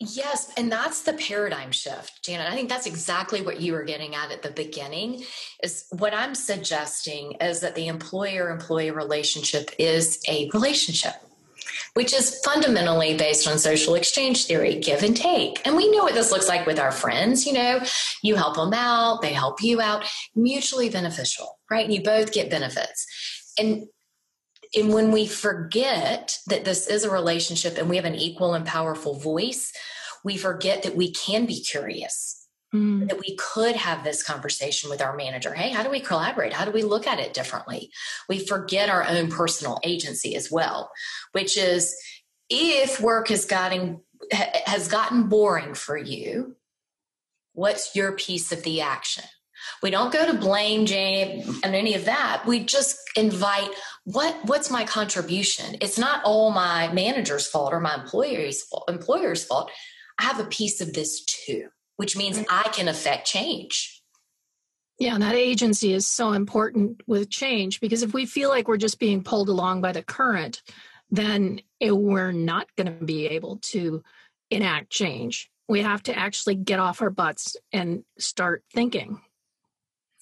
Yes, 0.00 0.52
and 0.56 0.70
that's 0.70 1.02
the 1.02 1.12
paradigm 1.12 1.70
shift, 1.70 2.24
Janet. 2.24 2.50
I 2.50 2.54
think 2.54 2.68
that's 2.68 2.86
exactly 2.86 3.42
what 3.42 3.60
you 3.60 3.72
were 3.72 3.84
getting 3.84 4.14
at 4.14 4.32
at 4.32 4.42
the 4.42 4.50
beginning. 4.50 5.24
Is 5.62 5.86
what 5.90 6.12
I'm 6.12 6.34
suggesting 6.34 7.32
is 7.40 7.60
that 7.60 7.74
the 7.74 7.86
employer 7.86 8.50
employee 8.50 8.90
relationship 8.90 9.70
is 9.78 10.20
a 10.28 10.50
relationship, 10.52 11.14
which 11.94 12.12
is 12.12 12.40
fundamentally 12.44 13.16
based 13.16 13.46
on 13.46 13.56
social 13.58 13.94
exchange 13.94 14.46
theory, 14.46 14.80
give 14.80 15.04
and 15.04 15.16
take. 15.16 15.64
And 15.64 15.76
we 15.76 15.90
know 15.90 16.02
what 16.02 16.14
this 16.14 16.32
looks 16.32 16.48
like 16.48 16.66
with 16.66 16.80
our 16.80 16.92
friends. 16.92 17.46
You 17.46 17.52
know, 17.52 17.80
you 18.22 18.34
help 18.34 18.56
them 18.56 18.74
out, 18.74 19.22
they 19.22 19.32
help 19.32 19.62
you 19.62 19.80
out, 19.80 20.04
mutually 20.34 20.90
beneficial, 20.90 21.58
right? 21.70 21.84
And 21.84 21.94
you 21.94 22.02
both 22.02 22.32
get 22.32 22.50
benefits. 22.50 23.06
And 23.58 23.86
and 24.76 24.92
when 24.92 25.12
we 25.12 25.26
forget 25.26 26.38
that 26.46 26.64
this 26.64 26.86
is 26.88 27.04
a 27.04 27.10
relationship 27.10 27.78
and 27.78 27.88
we 27.88 27.96
have 27.96 28.04
an 28.04 28.14
equal 28.14 28.54
and 28.54 28.66
powerful 28.66 29.14
voice, 29.14 29.72
we 30.24 30.36
forget 30.36 30.82
that 30.82 30.96
we 30.96 31.12
can 31.12 31.46
be 31.46 31.62
curious, 31.62 32.46
mm. 32.74 33.08
that 33.08 33.20
we 33.20 33.36
could 33.36 33.76
have 33.76 34.02
this 34.02 34.22
conversation 34.22 34.90
with 34.90 35.02
our 35.02 35.16
manager. 35.16 35.52
Hey, 35.54 35.70
how 35.70 35.82
do 35.82 35.90
we 35.90 36.00
collaborate? 36.00 36.52
How 36.52 36.64
do 36.64 36.70
we 36.70 36.82
look 36.82 37.06
at 37.06 37.20
it 37.20 37.34
differently? 37.34 37.90
We 38.28 38.44
forget 38.44 38.88
our 38.88 39.06
own 39.06 39.30
personal 39.30 39.78
agency 39.84 40.34
as 40.34 40.50
well, 40.50 40.90
which 41.32 41.56
is 41.56 41.94
if 42.48 43.00
work 43.00 43.28
has 43.28 43.44
gotten 43.44 44.00
has 44.32 44.88
gotten 44.88 45.28
boring 45.28 45.74
for 45.74 45.96
you, 45.96 46.56
what's 47.52 47.94
your 47.94 48.12
piece 48.12 48.52
of 48.52 48.62
the 48.62 48.80
action? 48.80 49.24
We 49.82 49.90
don't 49.90 50.12
go 50.12 50.26
to 50.26 50.34
blame 50.34 50.86
Jane 50.86 51.44
and 51.62 51.74
any 51.74 51.94
of 51.94 52.06
that. 52.06 52.44
We 52.46 52.60
just 52.60 52.98
invite 53.16 53.70
what 54.04 54.36
what's 54.44 54.70
my 54.70 54.84
contribution? 54.84 55.76
It's 55.80 55.98
not 55.98 56.22
all 56.24 56.50
my 56.50 56.92
manager's 56.92 57.46
fault 57.46 57.72
or 57.72 57.80
my 57.80 57.94
employer's 57.94 58.62
fault, 58.62 58.84
employer's 58.88 59.44
fault. 59.44 59.70
I 60.18 60.24
have 60.24 60.40
a 60.40 60.44
piece 60.44 60.80
of 60.80 60.92
this 60.92 61.24
too, 61.24 61.68
which 61.96 62.16
means 62.16 62.42
I 62.48 62.68
can 62.72 62.88
affect 62.88 63.26
change. 63.26 64.02
Yeah, 64.98 65.14
and 65.14 65.22
that 65.22 65.34
agency 65.34 65.92
is 65.92 66.06
so 66.06 66.32
important 66.32 67.00
with 67.06 67.28
change 67.28 67.80
because 67.80 68.02
if 68.02 68.14
we 68.14 68.26
feel 68.26 68.48
like 68.48 68.68
we're 68.68 68.76
just 68.76 69.00
being 69.00 69.24
pulled 69.24 69.48
along 69.48 69.80
by 69.80 69.90
the 69.90 70.04
current, 70.04 70.62
then 71.10 71.60
it, 71.80 71.96
we're 71.96 72.30
not 72.30 72.68
going 72.76 72.98
to 72.98 73.04
be 73.04 73.26
able 73.26 73.56
to 73.56 74.04
enact 74.50 74.90
change. 74.90 75.50
We 75.68 75.82
have 75.82 76.02
to 76.04 76.16
actually 76.16 76.54
get 76.56 76.78
off 76.78 77.02
our 77.02 77.10
butts 77.10 77.56
and 77.72 78.04
start 78.18 78.62
thinking. 78.72 79.20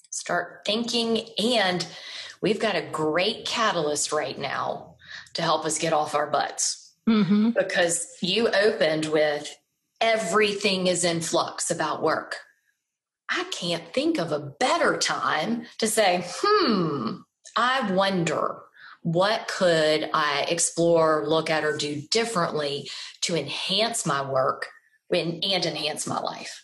Start 0.09 0.61
thinking, 0.65 1.27
and 1.37 1.85
we've 2.43 2.59
got 2.59 2.75
a 2.75 2.87
great 2.91 3.45
catalyst 3.45 4.11
right 4.11 4.37
now 4.37 4.95
to 5.33 5.41
help 5.41 5.65
us 5.65 5.79
get 5.79 5.93
off 5.93 6.13
our 6.13 6.29
butts. 6.29 6.93
Mm-hmm. 7.09 7.51
Because 7.51 8.05
you 8.21 8.49
opened 8.49 9.05
with 9.05 9.49
everything 9.99 10.87
is 10.87 11.03
in 11.03 11.21
flux 11.21 11.71
about 11.71 12.03
work. 12.03 12.35
I 13.29 13.45
can't 13.45 13.93
think 13.93 14.19
of 14.19 14.31
a 14.31 14.39
better 14.39 14.97
time 14.97 15.65
to 15.79 15.87
say, 15.87 16.23
hmm, 16.35 17.15
I 17.57 17.91
wonder 17.91 18.59
what 19.01 19.47
could 19.47 20.09
I 20.13 20.45
explore, 20.49 21.25
look 21.27 21.49
at, 21.49 21.63
or 21.63 21.75
do 21.75 22.01
differently 22.11 22.89
to 23.21 23.35
enhance 23.35 24.05
my 24.05 24.29
work 24.29 24.67
and, 25.11 25.43
and 25.43 25.65
enhance 25.65 26.05
my 26.07 26.19
life. 26.19 26.63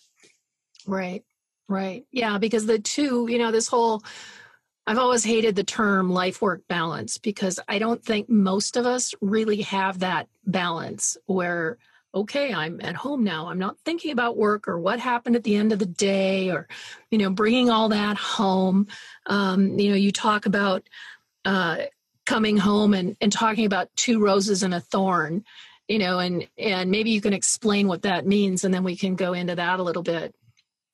Right, 0.85 1.23
right. 1.67 2.05
Yeah, 2.11 2.37
because 2.37 2.65
the 2.65 2.79
two, 2.79 3.27
you 3.29 3.37
know, 3.39 3.51
this 3.51 3.67
whole 3.67 4.03
I've 4.89 4.97
always 4.97 5.23
hated 5.23 5.55
the 5.55 5.63
term 5.63 6.09
life 6.09 6.41
work 6.41 6.67
balance 6.67 7.19
because 7.19 7.59
I 7.67 7.77
don't 7.77 8.03
think 8.03 8.27
most 8.27 8.75
of 8.75 8.87
us 8.87 9.13
really 9.21 9.61
have 9.61 9.99
that 9.99 10.27
balance 10.47 11.15
where 11.27 11.77
okay 12.15 12.51
i'm 12.51 12.81
at 12.81 12.95
home 12.95 13.23
now. 13.23 13.49
I'm 13.49 13.59
not 13.59 13.77
thinking 13.85 14.09
about 14.09 14.35
work 14.35 14.67
or 14.67 14.79
what 14.79 14.99
happened 14.99 15.35
at 15.35 15.43
the 15.43 15.57
end 15.57 15.71
of 15.71 15.77
the 15.77 15.85
day 15.85 16.49
or 16.49 16.67
you 17.11 17.19
know 17.19 17.29
bringing 17.29 17.69
all 17.69 17.89
that 17.89 18.17
home. 18.17 18.87
Um, 19.27 19.77
you 19.77 19.91
know 19.91 19.95
you 19.95 20.11
talk 20.11 20.47
about 20.47 20.89
uh, 21.45 21.83
coming 22.25 22.57
home 22.57 22.95
and, 22.95 23.15
and 23.21 23.31
talking 23.31 23.67
about 23.67 23.95
two 23.95 24.19
roses 24.19 24.63
and 24.63 24.73
a 24.73 24.79
thorn 24.79 25.43
you 25.87 25.99
know 25.99 26.17
and 26.17 26.47
and 26.57 26.89
maybe 26.89 27.11
you 27.11 27.21
can 27.21 27.33
explain 27.33 27.87
what 27.87 28.01
that 28.01 28.25
means 28.25 28.63
and 28.63 28.73
then 28.73 28.83
we 28.83 28.95
can 28.95 29.13
go 29.13 29.33
into 29.33 29.53
that 29.53 29.79
a 29.79 29.83
little 29.83 30.01
bit 30.01 30.33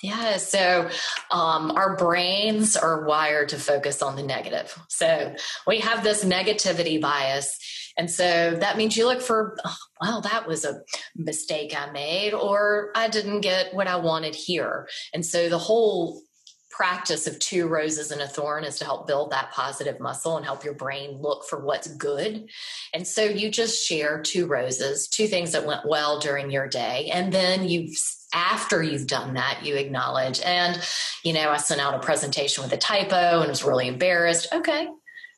yeah, 0.06 0.38
so 0.38 0.90
um, 1.32 1.72
our 1.72 1.96
brains 1.98 2.76
are 2.78 3.06
wired 3.06 3.50
to 3.50 3.58
focus 3.58 4.02
on 4.02 4.16
the 4.16 4.24
negative. 4.24 4.78
So 4.88 5.36
we 5.66 5.80
have 5.80 6.04
this 6.04 6.24
negativity 6.24 7.02
bias 7.02 7.60
and 7.98 8.12
so 8.12 8.58
that 8.60 8.78
means 8.78 8.98
you 8.98 9.06
look 9.06 9.22
for, 9.22 9.58
oh, 9.64 9.78
well, 10.02 10.22
that 10.22 10.48
was 10.48 10.66
a 10.66 10.82
mistake 11.16 11.74
I 11.78 11.92
made, 11.92 12.34
or 12.34 12.92
I 12.96 13.08
didn't 13.08 13.42
get 13.42 13.74
what 13.74 13.88
I 13.88 13.96
wanted 13.96 14.36
here. 14.36 14.88
And 15.14 15.26
so 15.26 15.48
the 15.48 15.58
whole 15.58 16.22
practice 16.70 17.26
of 17.26 17.40
two 17.40 17.68
roses 17.68 18.12
and 18.12 18.22
a 18.22 18.28
thorn 18.28 18.66
is 18.66 18.78
to 18.80 18.84
help 18.84 19.08
build 19.08 19.32
that 19.32 19.50
positive 19.52 20.02
muscle 20.02 20.36
and 20.36 20.46
help 20.46 20.66
your 20.66 20.74
brain 20.74 21.22
look 21.22 21.46
for 21.46 21.64
what's 21.64 21.88
good. 21.88 22.50
And 22.94 23.08
so 23.08 23.24
you 23.24 23.50
just 23.50 23.88
share 23.88 24.22
two 24.22 24.46
roses, 24.46 25.08
two 25.08 25.28
things 25.28 25.54
that 25.54 25.66
went 25.66 25.88
well 25.88 26.20
during 26.20 26.52
your 26.52 26.68
day. 26.68 27.10
And 27.14 27.32
then 27.32 27.70
you 27.70 27.94
after 28.36 28.84
you've 28.84 29.08
done 29.08 29.34
that, 29.36 29.62
you 29.64 29.76
acknowledge. 29.76 30.42
And, 30.42 30.80
you 31.24 31.34
know, 31.34 31.50
I 31.50 31.58
sent 31.58 31.82
out 31.82 31.96
a 31.96 32.00
presentation 32.00 32.64
with 32.64 32.74
a 32.74 32.78
typo 32.78 33.40
and 33.40 33.50
was 33.50 33.64
really 33.64 33.88
embarrassed. 33.88 34.50
Okay, 34.54 34.88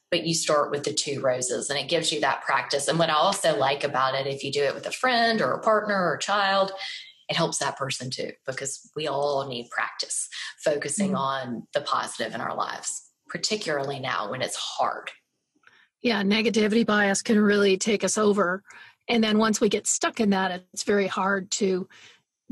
but 0.09 0.25
you 0.25 0.33
start 0.33 0.71
with 0.71 0.83
the 0.83 0.93
two 0.93 1.21
roses 1.21 1.69
and 1.69 1.77
it 1.77 1.89
gives 1.89 2.11
you 2.11 2.21
that 2.21 2.41
practice. 2.41 2.87
And 2.87 2.97
what 2.97 3.09
I 3.09 3.13
also 3.13 3.57
like 3.57 3.83
about 3.83 4.15
it, 4.15 4.25
if 4.25 4.43
you 4.43 4.51
do 4.51 4.63
it 4.63 4.73
with 4.73 4.87
a 4.87 4.91
friend 4.91 5.41
or 5.41 5.51
a 5.51 5.61
partner 5.61 5.95
or 5.95 6.15
a 6.15 6.19
child, 6.19 6.71
it 7.29 7.35
helps 7.35 7.59
that 7.59 7.77
person 7.77 8.09
too, 8.09 8.31
because 8.45 8.89
we 8.95 9.07
all 9.07 9.47
need 9.47 9.69
practice 9.69 10.29
focusing 10.63 11.09
mm-hmm. 11.09 11.17
on 11.17 11.67
the 11.73 11.81
positive 11.81 12.33
in 12.33 12.41
our 12.41 12.55
lives, 12.55 13.09
particularly 13.27 13.99
now 13.99 14.31
when 14.31 14.41
it's 14.41 14.55
hard. 14.55 15.11
Yeah, 16.01 16.23
negativity 16.23 16.85
bias 16.85 17.21
can 17.21 17.39
really 17.39 17.77
take 17.77 18.03
us 18.03 18.17
over. 18.17 18.63
And 19.09 19.23
then 19.23 19.37
once 19.37 19.59
we 19.59 19.67
get 19.69 19.87
stuck 19.87 20.19
in 20.19 20.29
that, 20.29 20.63
it's 20.73 20.83
very 20.83 21.07
hard 21.07 21.51
to 21.51 21.87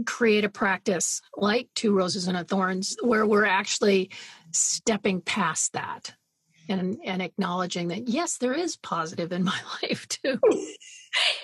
create 0.05 0.43
a 0.43 0.49
practice 0.49 1.21
like 1.35 1.69
Two 1.75 1.93
Roses 1.93 2.27
and 2.27 2.37
a 2.37 2.43
Thorns 2.43 2.97
where 3.01 3.25
we're 3.25 3.45
actually 3.45 4.11
stepping 4.51 5.21
past 5.21 5.73
that 5.73 6.13
and 6.67 6.97
and 7.03 7.21
acknowledging 7.21 7.89
that 7.89 8.07
yes 8.07 8.37
there 8.37 8.53
is 8.53 8.75
positive 8.75 9.31
in 9.31 9.43
my 9.43 9.59
life 9.83 10.07
too. 10.07 10.39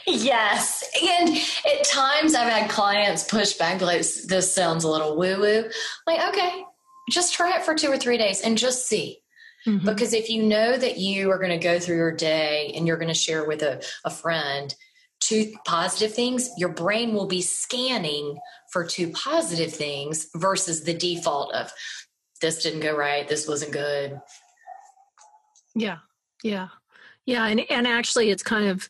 Yes. 0.06 0.84
And 1.02 1.30
at 1.30 1.86
times 1.86 2.36
i've 2.36 2.52
had 2.52 2.70
clients 2.70 3.24
push 3.24 3.54
back 3.54 3.82
like 3.82 4.00
this 4.00 4.54
sounds 4.54 4.84
a 4.84 4.90
little 4.90 5.18
woo 5.18 5.40
woo 5.40 5.70
like 6.08 6.30
okay 6.30 6.64
just 7.10 7.34
try 7.34 7.58
it 7.58 7.64
for 7.64 7.76
two 7.76 7.90
or 7.90 7.98
three 7.98 8.18
days 8.18 8.42
and 8.42 8.58
just 8.58 8.88
see. 8.88 9.18
Mm-hmm. 9.68 9.86
because 9.86 10.14
if 10.14 10.28
you 10.32 10.42
know 10.42 10.76
that 10.76 10.98
you 10.98 11.30
are 11.30 11.38
going 11.38 11.52
to 11.52 11.64
go 11.64 11.80
through 11.80 11.98
your 11.98 12.12
day 12.12 12.74
and 12.76 12.88
you're 12.88 12.98
going 12.98 13.10
to 13.10 13.14
share 13.14 13.46
with 13.46 13.62
a, 13.62 13.84
a 14.04 14.10
friend 14.10 14.74
two 15.22 15.54
positive 15.66 16.14
things 16.14 16.50
your 16.58 16.70
brain 16.70 17.14
will 17.14 17.28
be 17.28 17.42
scanning 17.42 18.38
for 18.72 18.86
two 18.86 19.12
positive 19.12 19.74
things 19.74 20.28
versus 20.36 20.84
the 20.84 20.94
default 20.94 21.54
of 21.54 21.72
this 22.42 22.64
didn't 22.64 22.82
go 22.82 22.96
right 22.96 23.28
this 23.28 23.48
wasn't 23.48 23.72
good 23.72 24.20
yeah. 25.76 25.98
Yeah. 26.44 26.70
Yeah. 27.26 27.46
And, 27.46 27.62
and 27.70 27.88
actually, 27.88 28.30
it's 28.30 28.44
kind 28.44 28.68
of 28.68 28.90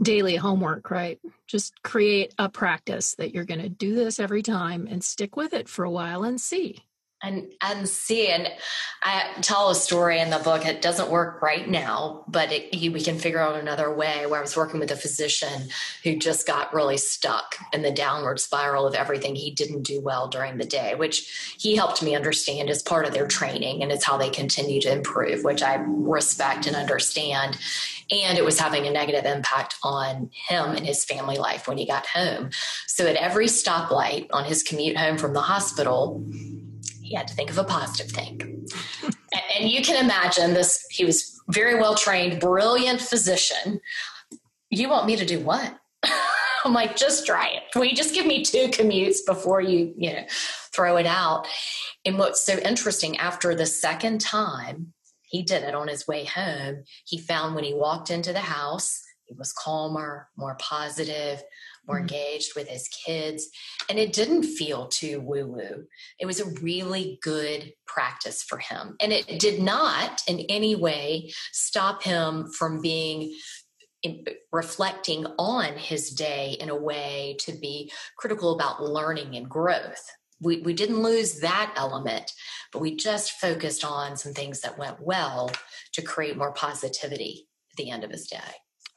daily 0.00 0.36
homework, 0.36 0.90
right? 0.90 1.18
Just 1.46 1.80
create 1.82 2.34
a 2.38 2.48
practice 2.48 3.14
that 3.16 3.34
you're 3.34 3.44
going 3.44 3.62
to 3.62 3.68
do 3.68 3.94
this 3.94 4.18
every 4.18 4.42
time 4.42 4.86
and 4.90 5.02
stick 5.02 5.36
with 5.36 5.52
it 5.52 5.68
for 5.68 5.84
a 5.84 5.90
while 5.90 6.24
and 6.24 6.40
see. 6.40 6.84
And 7.22 7.52
and 7.60 7.88
see 7.88 8.28
and 8.28 8.48
i 9.02 9.30
tell 9.40 9.70
a 9.70 9.74
story 9.74 10.20
in 10.20 10.30
the 10.30 10.38
book. 10.38 10.66
It 10.66 10.82
doesn't 10.82 11.10
work 11.10 11.42
right 11.42 11.68
now 11.68 12.24
but 12.28 12.52
it, 12.52 12.72
we 12.72 13.00
can 13.00 13.18
figure 13.18 13.40
out 13.40 13.58
another 13.58 13.92
way 13.94 14.26
where 14.26 14.38
i 14.38 14.42
was 14.42 14.56
working 14.56 14.80
with 14.80 14.90
a 14.90 14.96
physician 14.96 15.68
who 16.02 16.16
just 16.16 16.46
got 16.46 16.74
really 16.74 16.96
stuck 16.96 17.56
in 17.72 17.82
the 17.82 17.90
downward 17.90 18.40
spiral 18.40 18.86
of 18.86 18.94
everything 18.94 19.34
he 19.34 19.50
didn't 19.50 19.82
do 19.82 20.00
well 20.00 20.28
during 20.28 20.58
the 20.58 20.64
day 20.64 20.94
which 20.94 21.56
he 21.58 21.76
helped 21.76 22.02
me 22.02 22.14
understand 22.14 22.70
as 22.70 22.82
part 22.82 23.06
of 23.06 23.14
their 23.14 23.26
training 23.26 23.82
and 23.82 23.92
it's 23.92 24.04
how 24.04 24.16
they 24.16 24.30
continue 24.30 24.80
to 24.80 24.92
improve 24.92 25.44
which 25.44 25.62
i 25.62 25.76
respect 26.12 26.66
and 26.66 26.76
understand. 26.76 27.58
And 28.10 28.36
it 28.36 28.44
was 28.44 28.58
having 28.58 28.86
a 28.86 28.90
negative 28.90 29.24
impact 29.24 29.76
on 29.82 30.30
him 30.32 30.70
and 30.70 30.86
his 30.86 31.04
family 31.04 31.38
life 31.38 31.66
when 31.66 31.78
he 31.78 31.86
got 31.86 32.06
home. 32.06 32.50
So 32.86 33.06
at 33.06 33.16
every 33.16 33.46
stoplight 33.46 34.26
on 34.32 34.44
his 34.44 34.62
commute 34.62 34.96
home 34.96 35.16
from 35.16 35.32
the 35.32 35.40
hospital 35.40 36.22
he 37.12 37.16
had 37.18 37.28
to 37.28 37.34
think 37.34 37.50
of 37.50 37.58
a 37.58 37.64
positive 37.64 38.10
thing. 38.10 38.66
and 39.54 39.70
you 39.70 39.82
can 39.82 40.02
imagine 40.02 40.54
this, 40.54 40.82
he 40.88 41.04
was 41.04 41.38
very 41.50 41.74
well 41.74 41.94
trained, 41.94 42.40
brilliant 42.40 43.02
physician. 43.02 43.80
You 44.70 44.88
want 44.88 45.06
me 45.06 45.16
to 45.16 45.26
do 45.26 45.38
what? 45.38 45.78
I'm 46.64 46.72
like, 46.72 46.96
just 46.96 47.26
try 47.26 47.48
it. 47.48 47.64
Will 47.74 47.84
you 47.84 47.94
just 47.94 48.14
give 48.14 48.24
me 48.24 48.42
two 48.42 48.68
commutes 48.68 49.18
before 49.26 49.60
you, 49.60 49.92
you 49.94 50.14
know, 50.14 50.24
throw 50.74 50.96
it 50.96 51.04
out? 51.04 51.46
And 52.06 52.18
what's 52.18 52.46
so 52.46 52.56
interesting, 52.56 53.18
after 53.18 53.54
the 53.54 53.66
second 53.66 54.22
time 54.22 54.94
he 55.24 55.42
did 55.42 55.64
it 55.64 55.74
on 55.74 55.88
his 55.88 56.08
way 56.08 56.24
home, 56.24 56.84
he 57.04 57.18
found 57.18 57.54
when 57.54 57.64
he 57.64 57.74
walked 57.74 58.10
into 58.10 58.32
the 58.32 58.38
house, 58.38 59.02
he 59.24 59.34
was 59.34 59.52
calmer, 59.52 60.28
more 60.38 60.56
positive, 60.58 61.42
more 61.86 61.96
mm-hmm. 61.96 62.02
engaged 62.02 62.54
with 62.54 62.68
his 62.68 62.88
kids. 62.88 63.48
And 63.88 63.98
it 63.98 64.12
didn't 64.12 64.44
feel 64.44 64.88
too 64.88 65.20
woo 65.20 65.46
woo. 65.46 65.86
It 66.18 66.26
was 66.26 66.40
a 66.40 66.50
really 66.60 67.18
good 67.22 67.72
practice 67.86 68.42
for 68.42 68.58
him. 68.58 68.96
And 69.00 69.12
it 69.12 69.38
did 69.38 69.60
not 69.60 70.22
in 70.26 70.40
any 70.48 70.76
way 70.76 71.32
stop 71.52 72.02
him 72.02 72.50
from 72.50 72.80
being 72.80 73.34
reflecting 74.50 75.26
on 75.38 75.76
his 75.76 76.10
day 76.10 76.56
in 76.60 76.68
a 76.68 76.76
way 76.76 77.36
to 77.40 77.52
be 77.52 77.92
critical 78.18 78.52
about 78.52 78.82
learning 78.82 79.36
and 79.36 79.48
growth. 79.48 80.04
We, 80.40 80.60
we 80.60 80.74
didn't 80.74 81.02
lose 81.02 81.40
that 81.40 81.72
element, 81.76 82.32
but 82.72 82.80
we 82.82 82.96
just 82.96 83.32
focused 83.32 83.84
on 83.84 84.16
some 84.16 84.32
things 84.32 84.60
that 84.62 84.78
went 84.78 85.00
well 85.00 85.52
to 85.92 86.02
create 86.02 86.36
more 86.36 86.52
positivity 86.52 87.46
at 87.72 87.76
the 87.76 87.90
end 87.90 88.02
of 88.02 88.10
his 88.10 88.26
day. 88.26 88.38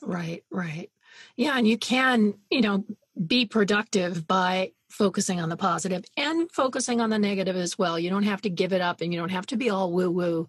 Right, 0.02 0.44
right. 0.50 0.90
Yeah, 1.36 1.58
and 1.58 1.68
you 1.68 1.78
can, 1.78 2.36
you 2.50 2.62
know, 2.62 2.86
be 3.26 3.46
productive 3.46 4.28
by 4.28 4.72
focusing 4.90 5.42
on 5.42 5.50
the 5.50 5.58
positive 5.58 6.06
and 6.16 6.50
focusing 6.52 7.02
on 7.02 7.10
the 7.10 7.20
negative 7.20 7.56
as 7.56 7.78
well. 7.78 8.00
You 8.00 8.10
don't 8.10 8.24
have 8.24 8.42
to 8.42 8.50
give 8.50 8.74
it 8.74 8.82
up 8.82 9.02
and 9.02 9.14
you 9.14 9.20
don't 9.20 9.30
have 9.30 9.48
to 9.48 9.58
be 9.58 9.70
all 9.70 9.92
woo 9.92 10.10
woo 10.10 10.48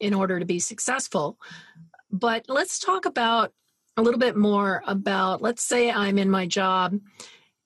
in 0.00 0.14
order 0.14 0.38
to 0.38 0.46
be 0.46 0.58
successful. 0.58 1.38
But 2.10 2.46
let's 2.48 2.78
talk 2.78 3.06
about 3.06 3.52
a 3.96 4.02
little 4.02 4.20
bit 4.20 4.36
more 4.36 4.82
about 4.86 5.42
let's 5.42 5.62
say 5.62 5.90
I'm 5.90 6.18
in 6.18 6.30
my 6.30 6.46
job 6.46 6.98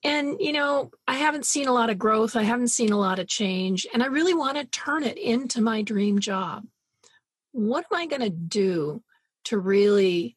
and 0.03 0.37
you 0.41 0.53
know, 0.53 0.91
I 1.09 1.15
haven't 1.15 1.47
seen 1.47 1.69
a 1.69 1.73
lot 1.73 1.91
of 1.91 1.99
growth, 1.99 2.37
I 2.37 2.43
haven't 2.43 2.69
seen 2.69 2.93
a 2.93 2.99
lot 2.99 3.19
of 3.19 3.27
change, 3.27 3.87
and 3.93 4.03
I 4.03 4.07
really 4.07 4.35
want 4.35 4.57
to 4.57 4.65
turn 4.65 5.03
it 5.03 5.19
into 5.19 5.61
my 5.61 5.83
dream 5.83 6.21
job. 6.21 6.65
What 7.53 7.87
am 7.91 7.99
I 7.99 8.07
going 8.07 8.23
to 8.23 8.31
do 8.31 9.03
to 9.47 9.59
really 9.59 10.37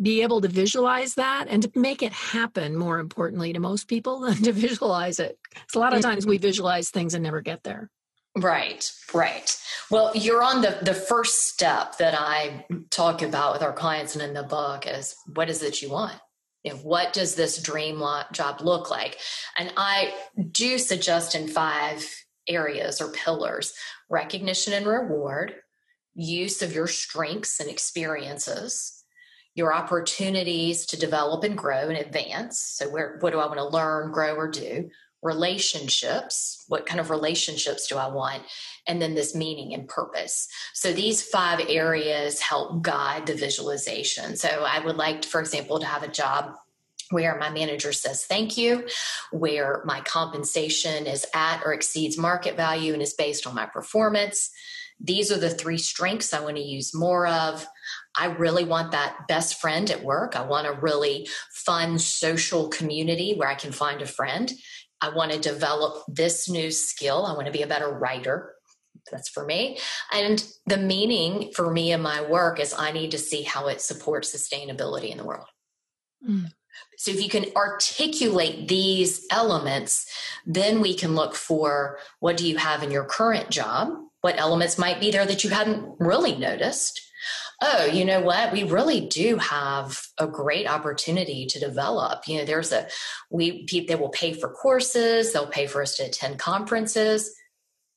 be 0.00 0.22
able 0.22 0.40
to 0.40 0.48
visualize 0.48 1.14
that 1.14 1.46
and 1.48 1.62
to 1.62 1.70
make 1.78 2.02
it 2.02 2.12
happen 2.12 2.76
more 2.76 2.98
importantly 2.98 3.52
to 3.52 3.60
most 3.60 3.88
people 3.88 4.20
than 4.26 4.42
to 4.42 4.52
visualize 4.52 5.18
it. 5.18 5.38
Because 5.50 5.74
a 5.74 5.78
lot 5.78 5.92
of 5.92 6.00
mm-hmm. 6.00 6.10
times 6.10 6.26
we 6.26 6.38
visualize 6.38 6.90
things 6.90 7.14
and 7.14 7.22
never 7.22 7.40
get 7.40 7.62
there. 7.62 7.90
Right 8.34 8.90
right. 9.12 9.60
Well 9.90 10.12
you're 10.14 10.42
on 10.42 10.62
the 10.62 10.78
the 10.80 10.94
first 10.94 11.48
step 11.48 11.98
that 11.98 12.14
i 12.18 12.64
talk 12.90 13.20
about 13.20 13.52
with 13.52 13.62
our 13.62 13.74
clients 13.74 14.14
and 14.14 14.24
in 14.24 14.32
the 14.32 14.42
book 14.42 14.86
is 14.86 15.14
what 15.34 15.50
is 15.50 15.62
it 15.62 15.82
you 15.82 15.90
want? 15.90 16.18
You 16.64 16.72
know, 16.72 16.78
what 16.78 17.12
does 17.12 17.34
this 17.34 17.60
dream 17.60 18.02
job 18.32 18.62
look 18.62 18.90
like? 18.90 19.18
And 19.58 19.70
i 19.76 20.14
do 20.50 20.78
suggest 20.78 21.34
in 21.34 21.46
five 21.46 22.08
areas 22.48 23.02
or 23.02 23.12
pillars 23.12 23.74
recognition 24.08 24.72
and 24.72 24.86
reward 24.86 25.54
use 26.14 26.62
of 26.62 26.74
your 26.74 26.86
strengths 26.86 27.60
and 27.60 27.68
experiences 27.68 29.01
your 29.54 29.74
opportunities 29.74 30.86
to 30.86 30.98
develop 30.98 31.44
and 31.44 31.56
grow 31.56 31.88
and 31.88 31.98
advance. 31.98 32.60
So, 32.60 32.88
where 32.88 33.18
what 33.20 33.32
do 33.32 33.38
I 33.38 33.46
want 33.46 33.58
to 33.58 33.68
learn, 33.68 34.12
grow, 34.12 34.34
or 34.34 34.48
do? 34.48 34.90
Relationships. 35.22 36.64
What 36.68 36.86
kind 36.86 37.00
of 37.00 37.10
relationships 37.10 37.86
do 37.86 37.96
I 37.96 38.08
want? 38.08 38.42
And 38.88 39.00
then 39.00 39.14
this 39.14 39.34
meaning 39.34 39.74
and 39.74 39.88
purpose. 39.88 40.48
So, 40.74 40.92
these 40.92 41.22
five 41.22 41.60
areas 41.68 42.40
help 42.40 42.82
guide 42.82 43.26
the 43.26 43.34
visualization. 43.34 44.36
So, 44.36 44.48
I 44.48 44.78
would 44.80 44.96
like, 44.96 45.24
for 45.24 45.40
example, 45.40 45.80
to 45.80 45.86
have 45.86 46.02
a 46.02 46.08
job 46.08 46.54
where 47.10 47.36
my 47.38 47.50
manager 47.50 47.92
says 47.92 48.24
thank 48.24 48.56
you, 48.56 48.86
where 49.30 49.82
my 49.84 50.00
compensation 50.00 51.06
is 51.06 51.26
at 51.34 51.62
or 51.64 51.74
exceeds 51.74 52.16
market 52.16 52.56
value 52.56 52.94
and 52.94 53.02
is 53.02 53.12
based 53.12 53.46
on 53.46 53.54
my 53.54 53.66
performance. 53.66 54.50
These 55.02 55.32
are 55.32 55.38
the 55.38 55.50
three 55.50 55.78
strengths 55.78 56.32
I 56.32 56.40
want 56.40 56.56
to 56.56 56.62
use 56.62 56.94
more 56.94 57.26
of. 57.26 57.66
I 58.16 58.26
really 58.26 58.64
want 58.64 58.92
that 58.92 59.26
best 59.26 59.60
friend 59.60 59.90
at 59.90 60.04
work. 60.04 60.36
I 60.36 60.44
want 60.44 60.66
a 60.66 60.80
really 60.80 61.28
fun 61.52 61.98
social 61.98 62.68
community 62.68 63.34
where 63.34 63.48
I 63.48 63.54
can 63.54 63.72
find 63.72 64.00
a 64.00 64.06
friend. 64.06 64.52
I 65.00 65.08
want 65.08 65.32
to 65.32 65.40
develop 65.40 66.04
this 66.06 66.48
new 66.48 66.70
skill. 66.70 67.26
I 67.26 67.32
want 67.32 67.46
to 67.46 67.52
be 67.52 67.62
a 67.62 67.66
better 67.66 67.90
writer. 67.90 68.54
That's 69.10 69.28
for 69.28 69.44
me. 69.44 69.78
And 70.12 70.46
the 70.66 70.76
meaning 70.76 71.50
for 71.54 71.72
me 71.72 71.90
in 71.90 72.02
my 72.02 72.22
work 72.22 72.60
is 72.60 72.72
I 72.72 72.92
need 72.92 73.10
to 73.10 73.18
see 73.18 73.42
how 73.42 73.66
it 73.66 73.80
supports 73.80 74.34
sustainability 74.34 75.10
in 75.10 75.18
the 75.18 75.24
world. 75.24 75.48
Mm. 76.26 76.52
So 76.96 77.10
if 77.10 77.20
you 77.20 77.28
can 77.28 77.46
articulate 77.56 78.68
these 78.68 79.26
elements, 79.30 80.06
then 80.46 80.80
we 80.80 80.94
can 80.94 81.16
look 81.16 81.34
for 81.34 81.98
what 82.20 82.36
do 82.36 82.48
you 82.48 82.58
have 82.58 82.82
in 82.82 82.92
your 82.92 83.04
current 83.04 83.50
job? 83.50 83.90
What 84.22 84.38
elements 84.38 84.78
might 84.78 85.00
be 85.00 85.10
there 85.10 85.26
that 85.26 85.44
you 85.44 85.50
hadn't 85.50 85.96
really 86.00 86.34
noticed? 86.34 87.00
oh, 87.62 87.84
you 87.84 88.04
know 88.04 88.20
what? 88.20 88.52
We 88.52 88.64
really 88.64 89.00
do 89.00 89.36
have 89.36 90.00
a 90.18 90.26
great 90.26 90.66
opportunity 90.66 91.46
to 91.46 91.60
develop. 91.60 92.26
You 92.26 92.38
know, 92.38 92.44
there's 92.44 92.72
a 92.72 92.88
we 93.30 93.66
they 93.88 93.94
will 93.94 94.10
pay 94.10 94.32
for 94.34 94.50
courses, 94.50 95.32
they'll 95.32 95.46
pay 95.46 95.66
for 95.66 95.80
us 95.80 95.96
to 95.96 96.04
attend 96.04 96.38
conferences. 96.38 97.34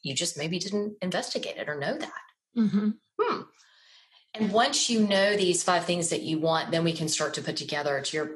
You 0.04 0.14
just 0.14 0.38
maybe 0.38 0.60
didn't 0.60 0.98
investigate 1.02 1.58
it 1.58 1.68
or 1.68 1.80
know 1.80 1.98
that. 1.98 2.22
Mm-hmm. 2.56 2.90
Hmm. 3.20 3.42
And 4.36 4.52
once 4.52 4.90
you 4.90 5.08
know 5.08 5.36
these 5.36 5.64
five 5.64 5.86
things 5.86 6.10
that 6.10 6.22
you 6.22 6.40
want, 6.40 6.72
then 6.72 6.84
we 6.84 6.94
can 6.94 7.08
start 7.08 7.34
to 7.36 7.42
put 7.42 7.58
together 7.58 8.00
to 8.00 8.18
your 8.18 8.32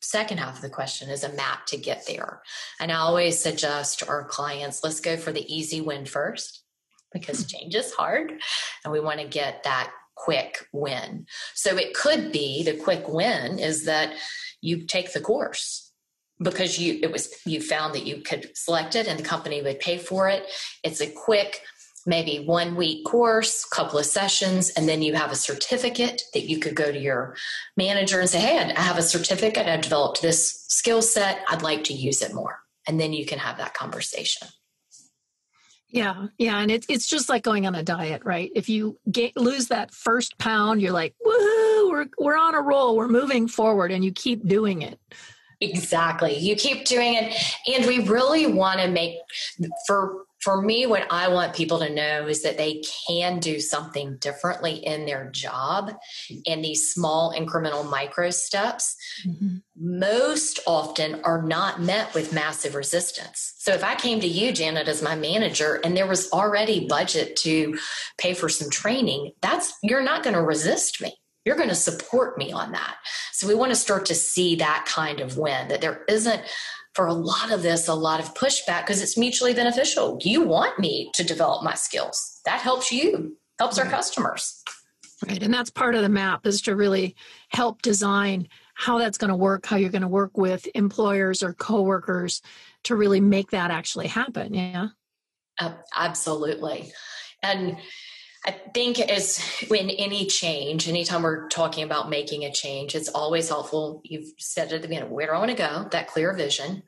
second 0.00 0.38
half 0.38 0.56
of 0.56 0.62
the 0.62 0.70
question 0.70 1.10
is 1.10 1.24
a 1.24 1.32
map 1.32 1.66
to 1.66 1.76
get 1.76 2.06
there. 2.06 2.40
And 2.80 2.90
I 2.90 2.96
always 2.96 3.38
suggest 3.38 3.98
to 3.98 4.08
our 4.08 4.24
clients, 4.24 4.82
let's 4.82 5.00
go 5.00 5.18
for 5.18 5.30
the 5.30 5.54
easy 5.54 5.82
win 5.82 6.06
first 6.06 6.59
because 7.12 7.46
change 7.46 7.74
is 7.74 7.92
hard 7.92 8.32
and 8.84 8.92
we 8.92 9.00
want 9.00 9.20
to 9.20 9.26
get 9.26 9.62
that 9.64 9.90
quick 10.14 10.66
win. 10.72 11.26
So 11.54 11.76
it 11.76 11.94
could 11.94 12.32
be 12.32 12.62
the 12.62 12.76
quick 12.76 13.08
win 13.08 13.58
is 13.58 13.86
that 13.86 14.14
you 14.60 14.86
take 14.86 15.12
the 15.12 15.20
course 15.20 15.92
because 16.42 16.78
you 16.78 16.98
it 17.02 17.12
was 17.12 17.34
you 17.44 17.60
found 17.60 17.94
that 17.94 18.06
you 18.06 18.22
could 18.22 18.50
select 18.54 18.94
it 18.94 19.06
and 19.06 19.18
the 19.18 19.24
company 19.24 19.62
would 19.62 19.80
pay 19.80 19.98
for 19.98 20.28
it. 20.28 20.46
It's 20.82 21.00
a 21.00 21.10
quick 21.10 21.62
maybe 22.06 22.44
one 22.44 22.76
week 22.76 23.04
course, 23.04 23.64
couple 23.64 23.98
of 23.98 24.06
sessions, 24.06 24.70
and 24.70 24.88
then 24.88 25.02
you 25.02 25.14
have 25.14 25.32
a 25.32 25.36
certificate 25.36 26.22
that 26.32 26.48
you 26.48 26.58
could 26.58 26.74
go 26.74 26.90
to 26.90 26.98
your 26.98 27.36
manager 27.76 28.20
and 28.20 28.28
say, 28.28 28.40
Hey, 28.40 28.58
I 28.58 28.80
have 28.80 28.98
a 28.98 29.02
certificate. 29.02 29.66
I 29.66 29.76
developed 29.76 30.22
this 30.22 30.64
skill 30.68 31.02
set. 31.02 31.44
I'd 31.48 31.62
like 31.62 31.84
to 31.84 31.94
use 31.94 32.22
it 32.22 32.34
more. 32.34 32.60
And 32.86 32.98
then 32.98 33.12
you 33.12 33.26
can 33.26 33.38
have 33.38 33.58
that 33.58 33.74
conversation. 33.74 34.48
Yeah, 35.92 36.28
yeah, 36.38 36.60
and 36.60 36.70
it's 36.70 36.86
it's 36.88 37.06
just 37.06 37.28
like 37.28 37.42
going 37.42 37.66
on 37.66 37.74
a 37.74 37.82
diet, 37.82 38.22
right? 38.24 38.50
If 38.54 38.68
you 38.68 38.98
get, 39.10 39.36
lose 39.36 39.68
that 39.68 39.92
first 39.92 40.38
pound, 40.38 40.80
you're 40.80 40.92
like, 40.92 41.14
"Woohoo! 41.24 41.90
We're 41.90 42.06
we're 42.18 42.38
on 42.38 42.54
a 42.54 42.60
roll. 42.60 42.96
We're 42.96 43.08
moving 43.08 43.48
forward," 43.48 43.90
and 43.90 44.04
you 44.04 44.12
keep 44.12 44.46
doing 44.46 44.82
it. 44.82 45.00
Exactly, 45.60 46.36
you 46.36 46.54
keep 46.54 46.84
doing 46.84 47.14
it, 47.14 47.34
and 47.66 47.86
we 47.86 47.98
really 48.00 48.46
want 48.46 48.80
to 48.80 48.88
make 48.88 49.16
for 49.86 50.26
for 50.40 50.62
me, 50.62 50.86
what 50.86 51.06
I 51.10 51.28
want 51.28 51.54
people 51.54 51.78
to 51.80 51.92
know 51.92 52.26
is 52.26 52.42
that 52.42 52.56
they 52.56 52.82
can 53.06 53.40
do 53.40 53.60
something 53.60 54.16
differently 54.16 54.74
in 54.74 55.04
their 55.04 55.30
job 55.30 55.92
and 56.46 56.64
these 56.64 56.90
small 56.90 57.34
incremental 57.34 57.88
micro 57.88 58.30
steps. 58.30 58.96
Mm-hmm. 59.26 59.58
Most 59.76 60.60
often 60.66 61.20
are 61.24 61.42
not 61.42 61.82
met 61.82 62.14
with 62.14 62.32
massive 62.32 62.74
resistance. 62.74 63.54
So 63.58 63.72
if 63.72 63.84
I 63.84 63.94
came 63.94 64.20
to 64.20 64.26
you, 64.26 64.52
Janet, 64.52 64.88
as 64.88 65.02
my 65.02 65.14
manager, 65.14 65.80
and 65.84 65.94
there 65.94 66.06
was 66.06 66.32
already 66.32 66.86
budget 66.86 67.36
to 67.36 67.78
pay 68.16 68.32
for 68.32 68.48
some 68.48 68.70
training, 68.70 69.32
that's 69.42 69.74
you're 69.82 70.02
not 70.02 70.22
going 70.22 70.34
to 70.34 70.42
resist 70.42 71.02
me 71.02 71.14
you're 71.44 71.56
going 71.56 71.70
to 71.70 71.74
support 71.74 72.36
me 72.36 72.52
on 72.52 72.72
that. 72.72 72.96
So 73.32 73.48
we 73.48 73.54
want 73.54 73.70
to 73.70 73.76
start 73.76 74.06
to 74.06 74.14
see 74.14 74.56
that 74.56 74.84
kind 74.86 75.20
of 75.20 75.38
win 75.38 75.68
that 75.68 75.80
there 75.80 76.04
isn't 76.06 76.42
for 76.94 77.06
a 77.06 77.12
lot 77.12 77.52
of 77.52 77.62
this 77.62 77.88
a 77.88 77.94
lot 77.94 78.20
of 78.20 78.34
pushback 78.34 78.82
because 78.82 79.02
it's 79.02 79.16
mutually 79.16 79.54
beneficial. 79.54 80.18
You 80.22 80.42
want 80.42 80.78
me 80.78 81.10
to 81.14 81.24
develop 81.24 81.62
my 81.62 81.74
skills. 81.74 82.40
That 82.44 82.60
helps 82.60 82.90
you, 82.90 83.36
helps 83.58 83.78
our 83.78 83.86
customers. 83.86 84.62
Right. 85.26 85.42
And 85.42 85.52
that's 85.52 85.70
part 85.70 85.94
of 85.94 86.02
the 86.02 86.08
map 86.08 86.46
is 86.46 86.62
to 86.62 86.74
really 86.74 87.14
help 87.50 87.82
design 87.82 88.48
how 88.74 88.98
that's 88.98 89.18
going 89.18 89.28
to 89.28 89.36
work, 89.36 89.66
how 89.66 89.76
you're 89.76 89.90
going 89.90 90.00
to 90.02 90.08
work 90.08 90.38
with 90.38 90.66
employers 90.74 91.42
or 91.42 91.52
coworkers 91.52 92.40
to 92.84 92.96
really 92.96 93.20
make 93.20 93.50
that 93.50 93.70
actually 93.70 94.06
happen. 94.06 94.54
Yeah. 94.54 94.88
Uh, 95.58 95.74
absolutely. 95.94 96.90
And 97.42 97.76
I 98.46 98.52
think 98.72 98.98
as 98.98 99.44
when 99.68 99.90
any 99.90 100.26
change, 100.26 100.88
anytime 100.88 101.22
we're 101.22 101.48
talking 101.48 101.84
about 101.84 102.08
making 102.08 102.44
a 102.44 102.52
change, 102.52 102.94
it's 102.94 103.08
always 103.08 103.48
helpful. 103.48 104.00
You've 104.04 104.32
said 104.38 104.68
it 104.68 104.76
at 104.76 104.82
the 104.82 104.88
beginning, 104.88 105.10
where 105.10 105.26
do 105.26 105.32
I 105.32 105.38
want 105.38 105.50
to 105.50 105.56
go? 105.56 105.88
That 105.90 106.08
clear 106.08 106.32
vision. 106.32 106.82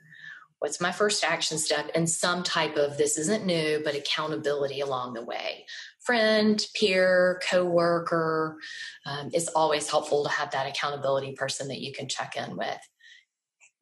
What's 0.60 0.80
my 0.80 0.92
first 0.92 1.24
action 1.24 1.58
step? 1.58 1.90
And 1.94 2.08
some 2.08 2.42
type 2.42 2.76
of 2.76 2.96
this 2.96 3.18
isn't 3.18 3.44
new, 3.44 3.82
but 3.84 3.96
accountability 3.96 4.80
along 4.80 5.14
the 5.14 5.24
way. 5.24 5.66
Friend, 6.00 6.64
peer, 6.74 7.40
coworker, 7.48 8.56
um, 9.04 9.30
it's 9.32 9.48
always 9.48 9.90
helpful 9.90 10.22
to 10.24 10.30
have 10.30 10.52
that 10.52 10.68
accountability 10.68 11.32
person 11.32 11.68
that 11.68 11.80
you 11.80 11.92
can 11.92 12.08
check 12.08 12.36
in 12.36 12.56
with. 12.56 12.78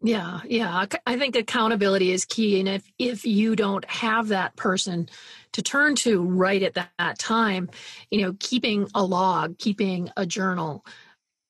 Yeah, 0.02 0.40
yeah. 0.46 0.87
I 1.06 1.18
think 1.18 1.37
accountability 1.37 2.11
is 2.11 2.24
key. 2.24 2.59
And 2.59 2.68
if, 2.68 2.83
if 2.98 3.26
you 3.26 3.54
don't 3.54 3.85
have 3.85 4.28
that 4.28 4.56
person 4.56 5.11
to 5.53 5.63
turn 5.63 5.95
to 5.97 6.23
right 6.23 6.63
at 6.63 6.75
that, 6.75 6.91
that 6.99 7.19
time, 7.19 7.71
you 8.11 8.23
know, 8.23 8.35
keeping 8.39 8.89
a 8.95 9.05
log, 9.05 9.59
keeping 9.59 10.11
a 10.17 10.25
journal, 10.27 10.85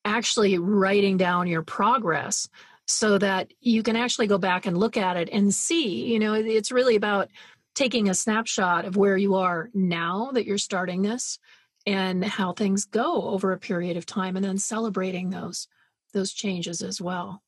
actually 0.05 0.59
writing 0.59 1.17
down 1.17 1.47
your 1.47 1.63
progress 1.63 2.49
so 2.87 3.19
that 3.19 3.53
you 3.61 3.83
can 3.83 3.97
actually 3.97 4.27
go 4.27 4.39
back 4.39 4.67
and 4.67 4.77
look 4.77 4.97
at 4.97 5.17
it 5.17 5.29
and 5.31 5.55
see, 5.55 6.13
you 6.13 6.19
know, 6.19 6.35
it's 6.35 6.73
really 6.73 6.97
about 6.97 7.29
taking 7.75 8.09
a 8.09 8.15
snapshot 8.15 8.85
of 8.85 8.97
where 8.97 9.17
you 9.17 9.37
are 9.37 9.71
now 9.75 10.31
that 10.33 10.45
you're 10.45 10.59
starting 10.59 11.03
this 11.03 11.39
and 11.87 12.25
how 12.25 12.53
things 12.53 12.85
go 12.85 13.23
over 13.23 13.53
a 13.53 13.59
period 13.59 13.97
of 13.97 14.07
time 14.07 14.37
and 14.37 14.45
then 14.45 14.59
celebrating 14.59 15.31
those 15.31 15.69
those 16.13 16.33
changes 16.33 16.83
as 16.83 17.01
well. 17.01 17.43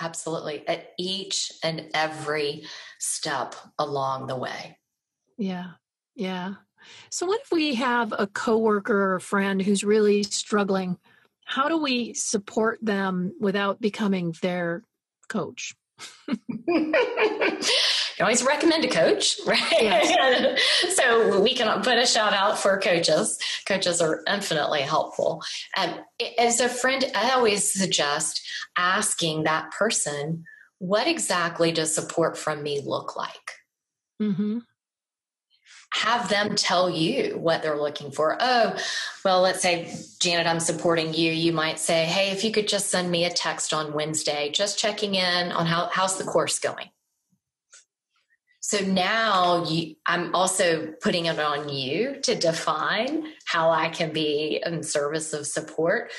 Absolutely. 0.00 0.66
At 0.68 0.92
each 0.98 1.52
and 1.62 1.90
every 1.94 2.64
step 2.98 3.56
along 3.78 4.28
the 4.28 4.36
way. 4.36 4.78
Yeah. 5.36 5.72
Yeah. 6.14 6.54
So 7.10 7.26
what 7.26 7.40
if 7.40 7.50
we 7.50 7.74
have 7.76 8.12
a 8.16 8.26
coworker 8.26 8.96
or 8.96 9.14
a 9.16 9.20
friend 9.20 9.60
who's 9.60 9.84
really 9.84 10.22
struggling? 10.22 10.98
How 11.44 11.68
do 11.68 11.78
we 11.78 12.14
support 12.14 12.78
them 12.82 13.34
without 13.40 13.80
becoming 13.80 14.34
their 14.42 14.82
coach? 15.28 15.74
you 16.66 16.92
always 18.20 18.42
recommend 18.42 18.84
a 18.84 18.88
coach, 18.88 19.36
right? 19.46 19.72
Yes. 19.72 20.60
so 20.96 21.40
we 21.40 21.54
can 21.54 21.82
put 21.82 21.98
a 21.98 22.06
shout 22.06 22.32
out 22.32 22.58
for 22.58 22.78
coaches. 22.78 23.38
Coaches 23.66 24.00
are 24.00 24.22
infinitely 24.26 24.82
helpful. 24.82 25.42
Um, 25.76 26.00
as 26.38 26.60
a 26.60 26.68
friend, 26.68 27.04
I 27.14 27.30
always 27.30 27.72
suggest 27.72 28.42
asking 28.76 29.44
that 29.44 29.70
person, 29.70 30.44
what 30.78 31.06
exactly 31.06 31.72
does 31.72 31.94
support 31.94 32.36
from 32.36 32.62
me 32.62 32.82
look 32.84 33.16
like? 33.16 33.52
Mm-hmm. 34.20 34.58
Have 35.94 36.28
them 36.28 36.56
tell 36.56 36.90
you 36.90 37.38
what 37.38 37.62
they're 37.62 37.80
looking 37.80 38.10
for. 38.10 38.36
Oh, 38.40 38.76
well, 39.24 39.40
let's 39.40 39.62
say, 39.62 39.94
Janet, 40.20 40.46
I'm 40.46 40.60
supporting 40.60 41.14
you. 41.14 41.32
You 41.32 41.52
might 41.52 41.78
say, 41.78 42.04
hey, 42.04 42.30
if 42.30 42.44
you 42.44 42.50
could 42.50 42.68
just 42.68 42.90
send 42.90 43.10
me 43.10 43.24
a 43.24 43.30
text 43.30 43.72
on 43.72 43.92
Wednesday, 43.92 44.50
just 44.50 44.78
checking 44.78 45.14
in 45.14 45.52
on 45.52 45.66
how, 45.66 45.88
how's 45.92 46.18
the 46.18 46.24
course 46.24 46.58
going 46.58 46.88
so 48.64 48.78
now 48.78 49.62
you, 49.66 49.96
I'm 50.06 50.34
also 50.34 50.94
putting 51.02 51.26
it 51.26 51.38
on 51.38 51.68
you 51.68 52.18
to 52.22 52.34
define 52.34 53.26
how 53.44 53.68
I 53.68 53.90
can 53.90 54.10
be 54.10 54.62
in 54.64 54.82
service 54.82 55.34
of 55.34 55.46
support. 55.46 56.10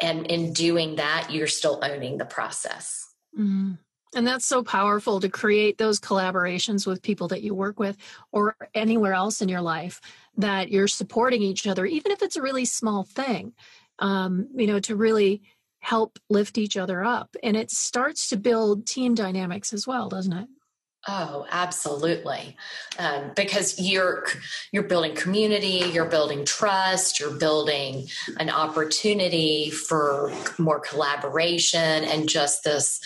And 0.00 0.26
in 0.26 0.52
doing 0.52 0.96
that, 0.96 1.28
you're 1.30 1.46
still 1.46 1.78
owning 1.80 2.18
the 2.18 2.24
process. 2.24 3.06
Mm-hmm. 3.38 3.74
And 4.14 4.26
that's 4.26 4.46
so 4.46 4.62
powerful 4.62 5.20
to 5.20 5.28
create 5.28 5.78
those 5.78 6.00
collaborations 6.00 6.86
with 6.86 7.02
people 7.02 7.28
that 7.28 7.42
you 7.42 7.54
work 7.54 7.78
with 7.78 7.96
or 8.32 8.56
anywhere 8.74 9.12
else 9.12 9.42
in 9.42 9.48
your 9.48 9.60
life 9.60 10.00
that 10.36 10.70
you're 10.70 10.88
supporting 10.88 11.42
each 11.42 11.66
other, 11.66 11.84
even 11.84 12.12
if 12.12 12.22
it's 12.22 12.36
a 12.36 12.42
really 12.42 12.64
small 12.64 13.02
thing, 13.04 13.52
um, 13.98 14.48
you 14.54 14.66
know, 14.66 14.80
to 14.80 14.96
really 14.96 15.42
help 15.80 16.18
lift 16.30 16.58
each 16.58 16.76
other 16.76 17.04
up. 17.04 17.36
And 17.42 17.56
it 17.56 17.70
starts 17.70 18.28
to 18.30 18.36
build 18.36 18.86
team 18.86 19.14
dynamics 19.14 19.72
as 19.72 19.86
well, 19.86 20.08
doesn't 20.08 20.32
it? 20.32 20.48
Oh, 21.06 21.46
absolutely. 21.50 22.56
Um, 22.98 23.30
because 23.36 23.80
you're 23.80 24.26
you're 24.72 24.82
building 24.82 25.14
community, 25.14 25.84
you're 25.92 26.04
building 26.04 26.44
trust, 26.44 27.20
you're 27.20 27.38
building 27.38 28.08
an 28.38 28.50
opportunity 28.50 29.70
for 29.70 30.32
more 30.58 30.80
collaboration 30.80 32.04
and 32.04 32.28
just 32.28 32.64
this 32.64 33.00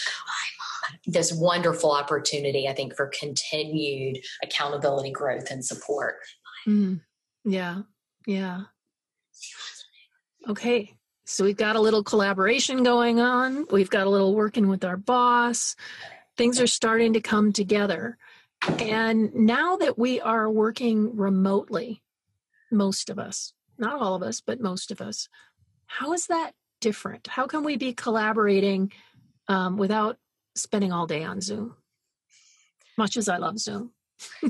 this 1.07 1.33
wonderful 1.33 1.93
opportunity, 1.93 2.69
I 2.69 2.75
think, 2.75 2.97
for 2.97 3.11
continued 3.19 4.19
accountability, 4.43 5.11
growth, 5.11 5.51
and 5.51 5.65
support. 5.65 6.17
Mm, 6.67 7.01
yeah, 7.45 7.83
yeah. 8.27 8.63
Okay, 10.49 10.95
so 11.25 11.45
we've 11.45 11.57
got 11.57 11.77
a 11.77 11.81
little 11.81 12.03
collaboration 12.03 12.83
going 12.83 13.21
on. 13.21 13.67
We've 13.71 13.91
got 13.91 14.07
a 14.07 14.11
little 14.11 14.35
working 14.35 14.69
with 14.69 14.85
our 14.85 14.97
boss 14.97 15.77
things 16.37 16.61
are 16.61 16.67
starting 16.67 17.13
to 17.15 17.21
come 17.21 17.53
together. 17.53 18.19
And 18.79 19.35
now 19.35 19.77
that 19.77 19.99
we 19.99 20.21
are 20.21 20.49
working 20.49 21.17
remotely, 21.17 22.03
most 22.71 23.11
of 23.11 23.19
us, 23.19 23.53
not 23.79 24.01
all 24.01 24.15
of 24.15 24.23
us, 24.23 24.41
but 24.41 24.61
most 24.61 24.91
of 24.91 25.01
us, 25.01 25.29
how 25.87 26.13
is 26.13 26.27
that 26.29 26.53
different? 26.81 27.27
How 27.27 27.47
can 27.47 27.65
we 27.65 27.77
be 27.77 27.93
collaborating 27.93 28.93
um, 29.49 29.77
without 29.77 30.17
spending 30.55 30.93
all 30.93 31.07
day 31.07 31.25
on 31.25 31.41
Zoom? 31.41 31.77
Much 32.99 33.17
as 33.17 33.29
I 33.29 33.39
love 33.39 33.59
Zoom. 33.59 33.91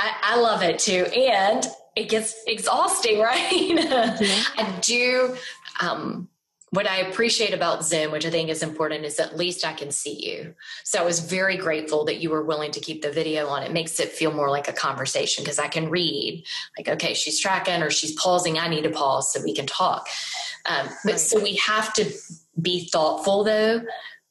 I, 0.00 0.12
I, 0.22 0.40
love 0.40 0.62
it 0.62 0.78
too. 0.78 1.04
And 1.06 1.66
it 1.94 2.08
gets 2.08 2.34
exhausting, 2.46 3.18
right? 3.20 3.52
Yeah. 3.52 4.16
I 4.56 4.78
do. 4.80 5.36
Um, 5.80 6.28
what 6.70 6.88
I 6.88 6.98
appreciate 6.98 7.54
about 7.54 7.84
Zoom, 7.84 8.12
which 8.12 8.26
I 8.26 8.30
think 8.30 8.50
is 8.50 8.62
important, 8.62 9.04
is 9.04 9.18
at 9.18 9.38
least 9.38 9.66
I 9.66 9.72
can 9.72 9.90
see 9.90 10.28
you. 10.30 10.54
So 10.84 11.00
I 11.00 11.04
was 11.04 11.20
very 11.20 11.56
grateful 11.56 12.04
that 12.04 12.20
you 12.20 12.28
were 12.28 12.44
willing 12.44 12.72
to 12.72 12.80
keep 12.80 13.00
the 13.00 13.10
video 13.10 13.46
on. 13.48 13.62
It 13.62 13.72
makes 13.72 13.98
it 14.00 14.10
feel 14.10 14.32
more 14.32 14.50
like 14.50 14.68
a 14.68 14.72
conversation 14.72 15.44
because 15.44 15.58
I 15.58 15.68
can 15.68 15.88
read, 15.88 16.44
like, 16.76 16.88
okay, 16.88 17.14
she's 17.14 17.40
tracking 17.40 17.82
or 17.82 17.90
she's 17.90 18.12
pausing. 18.12 18.58
I 18.58 18.68
need 18.68 18.84
to 18.84 18.90
pause 18.90 19.32
so 19.32 19.42
we 19.42 19.54
can 19.54 19.66
talk. 19.66 20.08
Um, 20.66 20.88
but 21.04 21.12
right. 21.12 21.20
so 21.20 21.40
we 21.40 21.56
have 21.56 21.94
to 21.94 22.12
be 22.60 22.86
thoughtful 22.88 23.44
though, 23.44 23.80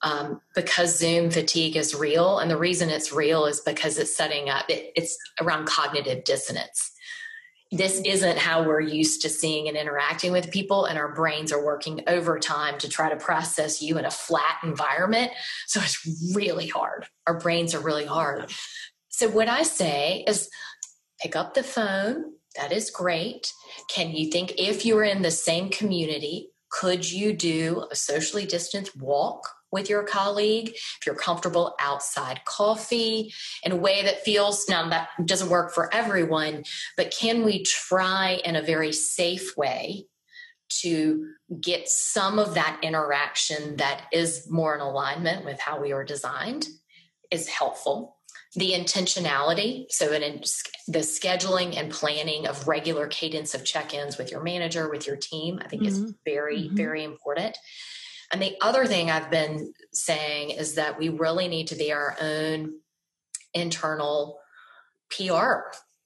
um, 0.02 0.42
because 0.56 0.98
Zoom 0.98 1.32
fatigue 1.32 1.76
is 1.76 1.96
real. 1.96 2.40
And 2.40 2.50
the 2.50 2.58
reason 2.58 2.90
it's 2.90 3.12
real 3.12 3.46
is 3.46 3.62
because 3.62 3.98
it's 3.98 4.16
setting 4.16 4.50
up, 4.50 4.70
it, 4.70 4.92
it's 4.96 5.18
around 5.42 5.66
cognitive 5.66 6.24
dissonance. 6.24 6.92
This 7.72 8.02
isn't 8.06 8.38
how 8.38 8.64
we're 8.64 8.80
used 8.80 9.22
to 9.24 9.30
seeing 9.30 9.68
and 9.68 9.76
interacting 9.76 10.32
with 10.32 10.52
people 10.52 10.86
and 10.86 10.98
our 10.98 11.14
brains 11.14 11.52
are 11.52 11.66
working 11.66 12.02
overtime 12.08 12.78
to 12.78 12.88
try 12.88 13.10
to 13.10 13.18
process 13.18 13.82
you 13.82 13.98
in 13.98 14.06
a 14.06 14.12
flat 14.12 14.58
environment. 14.64 15.32
So 15.66 15.82
it's 15.82 16.34
really 16.34 16.68
hard. 16.68 17.08
Our 17.26 17.38
brains 17.38 17.76
are 17.76 17.82
really 17.82 18.06
hard. 18.06 18.52
So 19.10 19.28
what 19.28 19.50
i 19.50 19.64
say 19.64 20.24
is 20.28 20.50
pick 21.20 21.36
up 21.36 21.56
the 21.56 21.64
phone. 21.64 22.34
That 22.56 22.72
is 22.72 22.90
great. 22.90 23.52
Can 23.90 24.12
you 24.12 24.32
think 24.32 24.54
if 24.58 24.86
you're 24.86 25.04
in 25.04 25.22
the 25.22 25.32
same 25.32 25.70
community 25.70 26.52
could 26.70 27.10
you 27.10 27.34
do 27.34 27.86
a 27.92 27.96
socially 27.96 28.46
distanced 28.46 28.96
walk 28.98 29.48
with 29.72 29.90
your 29.90 30.04
colleague, 30.04 30.70
if 30.70 31.00
you're 31.06 31.16
comfortable 31.16 31.76
outside 31.80 32.46
coffee 32.46 33.34
in 33.64 33.72
a 33.72 33.76
way 33.76 34.04
that 34.04 34.24
feels, 34.24 34.68
now 34.70 34.90
that 34.90 35.10
doesn't 35.26 35.50
work 35.50 35.74
for 35.74 35.94
everyone, 35.94 36.64
but 36.96 37.12
can 37.12 37.44
we 37.44 37.64
try 37.64 38.40
in 38.46 38.56
a 38.56 38.62
very 38.62 38.94
safe 38.94 39.56
way 39.58 40.06
to 40.70 41.28
get 41.62 41.88
some 41.88 42.40
of 42.40 42.54
that 42.56 42.80
interaction 42.82 43.78
that 43.78 44.04
is 44.12 44.50
more 44.50 44.76
in 44.76 44.82
alignment 44.82 45.46
with 45.46 45.60
how 45.60 45.82
we 45.82 45.92
are 45.92 46.04
designed 46.04 46.68
is 47.32 47.48
helpful. 47.48 48.18
The 48.56 48.72
intentionality, 48.72 49.86
so 49.90 50.12
in 50.12 50.42
the 50.88 51.00
scheduling 51.00 51.78
and 51.78 51.92
planning 51.92 52.48
of 52.48 52.68
regular 52.68 53.08
cadence 53.08 53.54
of 53.54 53.64
check 53.64 53.94
ins 53.94 54.18
with 54.18 54.32
your 54.32 54.42
manager, 54.42 54.90
with 54.90 55.06
your 55.06 55.16
team, 55.16 55.60
I 55.64 55.68
think 55.68 55.84
mm-hmm. 55.84 56.06
is 56.06 56.14
very, 56.26 56.64
mm-hmm. 56.64 56.76
very 56.76 57.04
important. 57.04 57.58
And 58.32 58.42
the 58.42 58.56
other 58.62 58.86
thing 58.86 59.10
I've 59.10 59.32
been 59.32 59.74
saying 59.94 60.52
is 60.52 60.76
that 60.76 61.00
we 61.00 61.10
really 61.10 61.48
need 61.48 61.68
to 61.68 61.76
be 61.76 61.94
our 61.94 62.16
own 62.22 62.74
internal 63.54 64.40
PR 65.10 65.60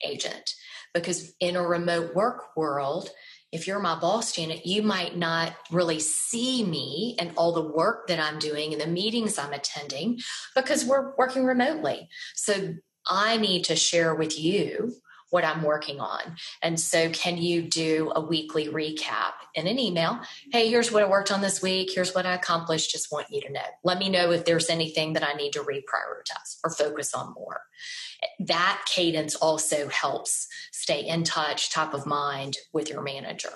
agent 0.05 0.53
because 0.93 1.33
in 1.39 1.55
a 1.55 1.67
remote 1.67 2.15
work 2.15 2.55
world, 2.55 3.09
if 3.51 3.67
you're 3.67 3.79
my 3.79 3.99
boss, 3.99 4.33
Janet, 4.33 4.65
you 4.65 4.81
might 4.81 5.17
not 5.17 5.53
really 5.71 5.99
see 5.99 6.63
me 6.63 7.15
and 7.19 7.33
all 7.35 7.51
the 7.51 7.69
work 7.69 8.07
that 8.07 8.19
I'm 8.19 8.39
doing 8.39 8.71
and 8.71 8.81
the 8.81 8.87
meetings 8.87 9.37
I'm 9.37 9.51
attending 9.51 10.19
because 10.55 10.85
we're 10.85 11.13
working 11.17 11.43
remotely. 11.43 12.07
So 12.35 12.75
I 13.09 13.37
need 13.37 13.65
to 13.65 13.75
share 13.75 14.15
with 14.15 14.39
you 14.39 14.93
what 15.31 15.43
I'm 15.43 15.63
working 15.63 15.99
on. 15.99 16.35
And 16.61 16.79
so, 16.79 17.09
can 17.09 17.37
you 17.37 17.63
do 17.63 18.11
a 18.15 18.21
weekly 18.21 18.67
recap 18.67 19.33
in 19.55 19.65
an 19.65 19.79
email? 19.79 20.19
Hey, 20.51 20.69
here's 20.69 20.91
what 20.91 21.03
I 21.03 21.09
worked 21.09 21.31
on 21.31 21.41
this 21.41 21.61
week. 21.61 21.91
Here's 21.93 22.13
what 22.13 22.25
I 22.25 22.35
accomplished. 22.35 22.91
Just 22.91 23.11
want 23.11 23.27
you 23.31 23.41
to 23.41 23.51
know. 23.51 23.65
Let 23.83 23.97
me 23.97 24.09
know 24.09 24.31
if 24.31 24.45
there's 24.45 24.69
anything 24.69 25.13
that 25.13 25.23
I 25.23 25.33
need 25.33 25.53
to 25.53 25.61
reprioritize 25.61 26.57
or 26.63 26.69
focus 26.69 27.13
on 27.13 27.33
more. 27.33 27.61
That 28.39 28.83
cadence 28.87 29.35
also 29.35 29.87
helps 29.89 30.47
stay 30.71 31.07
in 31.07 31.23
touch, 31.23 31.71
top 31.71 31.93
of 31.93 32.05
mind 32.05 32.57
with 32.71 32.89
your 32.89 33.01
manager. 33.01 33.49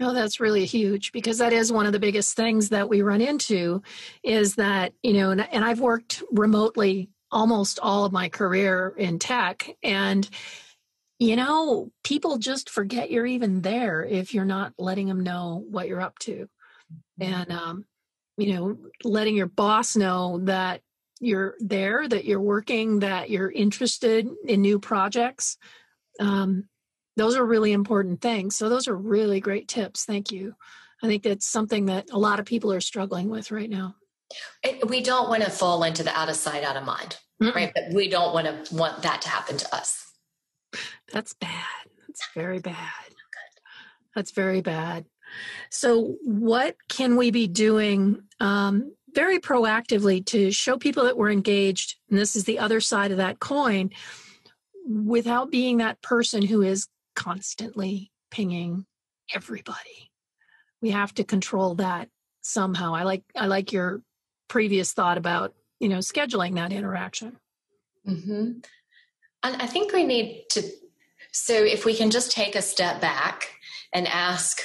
Oh, 0.00 0.12
that's 0.12 0.40
really 0.40 0.66
huge 0.66 1.12
because 1.12 1.38
that 1.38 1.54
is 1.54 1.72
one 1.72 1.86
of 1.86 1.92
the 1.92 1.98
biggest 1.98 2.36
things 2.36 2.68
that 2.68 2.88
we 2.88 3.00
run 3.00 3.22
into 3.22 3.82
is 4.22 4.56
that, 4.56 4.92
you 5.02 5.14
know, 5.14 5.30
and, 5.30 5.40
and 5.52 5.64
I've 5.64 5.80
worked 5.80 6.22
remotely 6.30 7.08
almost 7.30 7.78
all 7.80 8.04
of 8.04 8.12
my 8.12 8.28
career 8.28 8.94
in 8.96 9.18
tech 9.18 9.68
and 9.82 10.28
you 11.18 11.36
know, 11.36 11.90
people 12.04 12.38
just 12.38 12.68
forget 12.68 13.10
you're 13.10 13.26
even 13.26 13.62
there 13.62 14.04
if 14.04 14.34
you're 14.34 14.44
not 14.44 14.74
letting 14.78 15.06
them 15.06 15.20
know 15.20 15.64
what 15.68 15.88
you're 15.88 16.00
up 16.00 16.18
to. 16.20 16.48
And, 17.20 17.48
mm-hmm. 17.48 17.58
um, 17.58 17.84
you 18.36 18.54
know, 18.54 18.76
letting 19.02 19.34
your 19.34 19.46
boss 19.46 19.96
know 19.96 20.40
that 20.44 20.82
you're 21.20 21.54
there, 21.58 22.06
that 22.06 22.26
you're 22.26 22.40
working, 22.40 23.00
that 23.00 23.30
you're 23.30 23.50
interested 23.50 24.28
in 24.44 24.60
new 24.60 24.78
projects. 24.78 25.56
Um, 26.20 26.68
those 27.16 27.36
are 27.36 27.44
really 27.44 27.72
important 27.72 28.20
things. 28.20 28.56
So, 28.56 28.68
those 28.68 28.88
are 28.88 28.96
really 28.96 29.40
great 29.40 29.68
tips. 29.68 30.04
Thank 30.04 30.30
you. 30.30 30.54
I 31.02 31.06
think 31.06 31.22
that's 31.22 31.46
something 31.46 31.86
that 31.86 32.10
a 32.10 32.18
lot 32.18 32.40
of 32.40 32.46
people 32.46 32.72
are 32.72 32.80
struggling 32.80 33.30
with 33.30 33.50
right 33.50 33.70
now. 33.70 33.96
We 34.86 35.02
don't 35.02 35.28
want 35.28 35.44
to 35.44 35.50
fall 35.50 35.82
into 35.84 36.02
the 36.02 36.14
out 36.16 36.28
of 36.28 36.36
sight, 36.36 36.64
out 36.64 36.76
of 36.76 36.84
mind, 36.84 37.16
Mm-mm. 37.42 37.54
right? 37.54 37.72
But 37.74 37.94
we 37.94 38.08
don't 38.08 38.34
want 38.34 38.66
to 38.66 38.74
want 38.74 39.02
that 39.02 39.22
to 39.22 39.28
happen 39.28 39.56
to 39.56 39.74
us. 39.74 40.05
That's 41.12 41.34
bad. 41.34 41.50
That's 42.06 42.28
very 42.34 42.58
bad. 42.58 42.74
That's 44.14 44.30
very 44.30 44.62
bad. 44.62 45.04
So, 45.70 46.16
what 46.22 46.76
can 46.88 47.16
we 47.16 47.30
be 47.30 47.46
doing 47.46 48.22
um, 48.40 48.94
very 49.12 49.38
proactively 49.38 50.24
to 50.26 50.50
show 50.50 50.78
people 50.78 51.04
that 51.04 51.16
we're 51.18 51.30
engaged? 51.30 51.96
And 52.08 52.18
this 52.18 52.34
is 52.34 52.44
the 52.44 52.58
other 52.58 52.80
side 52.80 53.10
of 53.10 53.18
that 53.18 53.40
coin 53.40 53.90
without 54.88 55.50
being 55.50 55.78
that 55.78 56.00
person 56.00 56.42
who 56.42 56.62
is 56.62 56.86
constantly 57.14 58.10
pinging 58.30 58.86
everybody. 59.34 60.10
We 60.80 60.90
have 60.90 61.12
to 61.14 61.24
control 61.24 61.74
that 61.76 62.08
somehow. 62.40 62.94
I 62.94 63.02
like 63.02 63.24
I 63.34 63.46
like 63.46 63.72
your 63.72 64.02
previous 64.48 64.92
thought 64.92 65.18
about 65.18 65.54
you 65.80 65.88
know 65.88 65.98
scheduling 65.98 66.54
that 66.54 66.72
interaction. 66.72 67.36
Mm-hmm. 68.06 68.60
And 69.46 69.62
I 69.62 69.66
think 69.66 69.92
we 69.92 70.02
need 70.02 70.46
to 70.50 70.62
so 71.30 71.54
if 71.54 71.84
we 71.84 71.94
can 71.94 72.10
just 72.10 72.32
take 72.32 72.56
a 72.56 72.62
step 72.62 73.00
back 73.00 73.50
and 73.92 74.08
ask, 74.08 74.62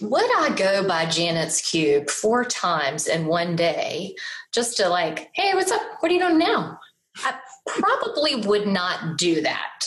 would 0.00 0.30
I 0.38 0.54
go 0.54 0.86
by 0.86 1.04
Janet's 1.04 1.60
Cube 1.60 2.08
four 2.08 2.44
times 2.44 3.08
in 3.08 3.26
one 3.26 3.56
day 3.56 4.14
just 4.52 4.76
to 4.76 4.88
like, 4.88 5.30
hey, 5.34 5.52
what's 5.52 5.72
up? 5.72 5.82
What 5.98 6.10
are 6.10 6.14
you 6.14 6.20
doing 6.20 6.38
now? 6.38 6.78
I 7.16 7.34
probably 7.66 8.36
would 8.36 8.68
not 8.68 9.18
do 9.18 9.42
that 9.42 9.86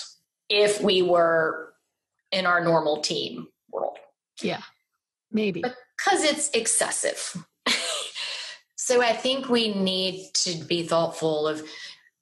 if 0.50 0.82
we 0.82 1.02
were 1.02 1.74
in 2.32 2.46
our 2.46 2.64
normal 2.64 3.02
team 3.02 3.48
world. 3.72 3.98
Yeah, 4.42 4.62
maybe. 5.32 5.62
Because 5.62 6.24
it's 6.24 6.50
excessive. 6.52 7.46
so 8.76 9.02
I 9.02 9.14
think 9.14 9.50
we 9.50 9.74
need 9.74 10.34
to 10.34 10.64
be 10.66 10.84
thoughtful 10.84 11.48
of 11.48 11.64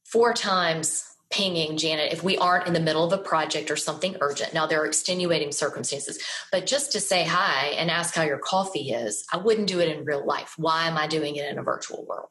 four 0.06 0.34
times 0.34 1.13
pinging 1.34 1.78
Janet 1.78 2.14
if 2.14 2.24
we 2.24 2.38
aren't 2.38 2.68
in 2.68 2.74
the 2.74 2.80
middle 2.80 3.04
of 3.04 3.12
a 3.12 3.18
project 3.18 3.72
or 3.72 3.76
something 3.76 4.16
urgent. 4.22 4.54
Now, 4.54 4.68
there 4.68 4.80
are 4.82 4.86
extenuating 4.86 5.52
circumstances, 5.52 6.20
but 6.52 6.68
just 6.68 6.92
to 6.92 7.00
say 7.00 7.24
hi 7.24 7.70
and 7.76 7.90
ask 7.90 8.14
how 8.14 8.22
your 8.22 8.38
coffee 8.38 8.92
is, 8.92 9.26
I 9.34 9.38
wouldn't 9.38 9.68
do 9.68 9.80
it 9.80 9.90
in 9.90 10.06
real 10.06 10.24
life. 10.24 10.54
Why 10.58 10.88
am 10.88 10.96
I 10.96 11.08
doing 11.08 11.36
it 11.36 11.50
in 11.50 11.58
a 11.58 11.64
virtual 11.64 12.06
world? 12.08 12.30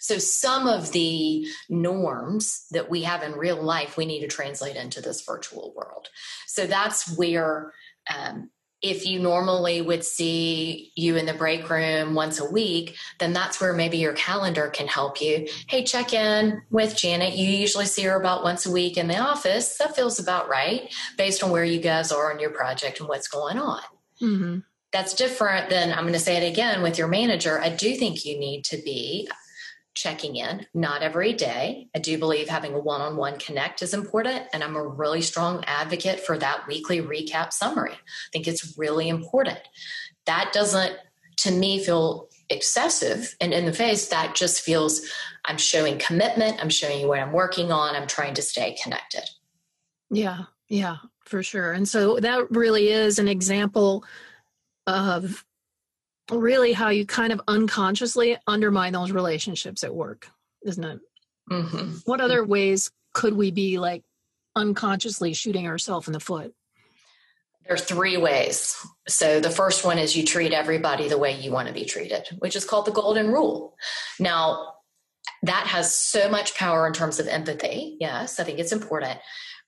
So, 0.00 0.18
some 0.18 0.66
of 0.66 0.92
the 0.92 1.46
norms 1.70 2.66
that 2.72 2.90
we 2.90 3.02
have 3.02 3.22
in 3.22 3.32
real 3.32 3.62
life, 3.62 3.96
we 3.96 4.06
need 4.06 4.20
to 4.20 4.28
translate 4.28 4.76
into 4.76 5.00
this 5.00 5.22
virtual 5.22 5.72
world. 5.74 6.08
So, 6.46 6.66
that's 6.66 7.16
where 7.16 7.72
um, 8.14 8.50
if 8.82 9.06
you 9.06 9.18
normally 9.18 9.80
would 9.80 10.04
see 10.04 10.92
you 10.94 11.16
in 11.16 11.26
the 11.26 11.34
break 11.34 11.68
room 11.70 12.14
once 12.14 12.38
a 12.40 12.50
week, 12.50 12.96
then 13.18 13.32
that's 13.32 13.60
where 13.60 13.72
maybe 13.72 13.96
your 13.96 14.12
calendar 14.12 14.68
can 14.68 14.86
help 14.86 15.20
you. 15.20 15.48
Hey, 15.68 15.82
check 15.82 16.12
in 16.12 16.62
with 16.70 16.96
Janet. 16.96 17.34
You 17.34 17.48
usually 17.48 17.86
see 17.86 18.02
her 18.02 18.16
about 18.16 18.44
once 18.44 18.66
a 18.66 18.70
week 18.70 18.96
in 18.96 19.08
the 19.08 19.18
office. 19.18 19.78
That 19.78 19.96
feels 19.96 20.18
about 20.18 20.48
right 20.48 20.92
based 21.16 21.42
on 21.42 21.50
where 21.50 21.64
you 21.64 21.80
guys 21.80 22.12
are 22.12 22.32
on 22.32 22.38
your 22.38 22.50
project 22.50 23.00
and 23.00 23.08
what's 23.08 23.28
going 23.28 23.58
on. 23.58 23.82
Mm-hmm. 24.20 24.58
That's 24.92 25.14
different 25.14 25.68
than 25.68 25.92
I'm 25.92 26.04
going 26.04 26.12
to 26.12 26.18
say 26.18 26.36
it 26.36 26.50
again 26.50 26.82
with 26.82 26.98
your 26.98 27.08
manager. 27.08 27.60
I 27.60 27.70
do 27.70 27.94
think 27.96 28.24
you 28.24 28.38
need 28.38 28.64
to 28.66 28.76
be 28.76 29.28
checking 29.96 30.36
in, 30.36 30.66
not 30.74 31.02
every 31.02 31.32
day. 31.32 31.88
I 31.94 31.98
do 31.98 32.18
believe 32.18 32.48
having 32.48 32.74
a 32.74 32.78
one 32.78 33.00
on 33.00 33.16
one 33.16 33.38
connect 33.38 33.82
is 33.82 33.94
important, 33.94 34.44
and 34.52 34.62
I'm 34.62 34.76
a 34.76 34.86
really 34.86 35.22
strong 35.22 35.64
advocate 35.66 36.20
for 36.20 36.38
that 36.38 36.68
weekly 36.68 37.00
recap 37.00 37.52
summary. 37.52 37.92
I 37.92 38.30
think 38.32 38.46
it's 38.46 38.78
really 38.78 39.08
important. 39.08 39.58
That 40.26 40.52
doesn't, 40.52 40.96
to 41.38 41.50
me, 41.50 41.82
feel 41.82 42.28
excessive 42.48 43.34
and 43.40 43.52
in 43.52 43.66
the 43.66 43.72
face, 43.72 44.08
that 44.08 44.36
just 44.36 44.60
feels 44.60 45.02
I'm 45.46 45.58
showing 45.58 45.98
commitment, 45.98 46.60
I'm 46.60 46.68
showing 46.68 47.00
you 47.00 47.08
what 47.08 47.18
I'm 47.18 47.32
working 47.32 47.72
on, 47.72 47.96
I'm 47.96 48.06
trying 48.06 48.34
to 48.34 48.42
stay 48.42 48.76
connected. 48.80 49.24
Yeah, 50.10 50.42
yeah, 50.68 50.96
for 51.24 51.42
sure. 51.42 51.72
And 51.72 51.88
so 51.88 52.20
that 52.20 52.50
really 52.50 52.90
is 52.90 53.18
an 53.18 53.28
example 53.28 54.04
of 54.86 55.44
really 56.30 56.72
how 56.72 56.88
you 56.88 57.06
kind 57.06 57.32
of 57.32 57.40
unconsciously 57.46 58.36
undermine 58.46 58.92
those 58.92 59.12
relationships 59.12 59.84
at 59.84 59.94
work, 59.94 60.28
isn't 60.64 60.84
it? 60.84 61.00
Mm-hmm. 61.50 61.92
What 62.04 62.20
other 62.20 62.44
ways 62.44 62.90
could 63.14 63.34
we 63.34 63.50
be 63.50 63.78
like 63.78 64.02
unconsciously 64.54 65.32
shooting 65.34 65.66
ourselves 65.66 66.06
in 66.06 66.12
the 66.12 66.20
foot? 66.20 66.54
There 67.66 67.74
are 67.74 67.78
three 67.78 68.16
ways. 68.16 68.76
So 69.08 69.40
the 69.40 69.50
first 69.50 69.84
one 69.84 69.98
is 69.98 70.16
you 70.16 70.24
treat 70.24 70.52
everybody 70.52 71.08
the 71.08 71.18
way 71.18 71.40
you 71.40 71.50
want 71.50 71.68
to 71.68 71.74
be 71.74 71.84
treated, 71.84 72.26
which 72.38 72.54
is 72.54 72.64
called 72.64 72.86
the 72.86 72.92
golden 72.92 73.28
rule. 73.28 73.74
Now, 74.20 74.74
that 75.42 75.66
has 75.66 75.94
so 75.94 76.28
much 76.28 76.54
power 76.54 76.86
in 76.86 76.92
terms 76.92 77.18
of 77.18 77.26
empathy. 77.26 77.96
Yes, 78.00 78.38
I 78.38 78.44
think 78.44 78.58
it's 78.58 78.72
important. 78.72 79.18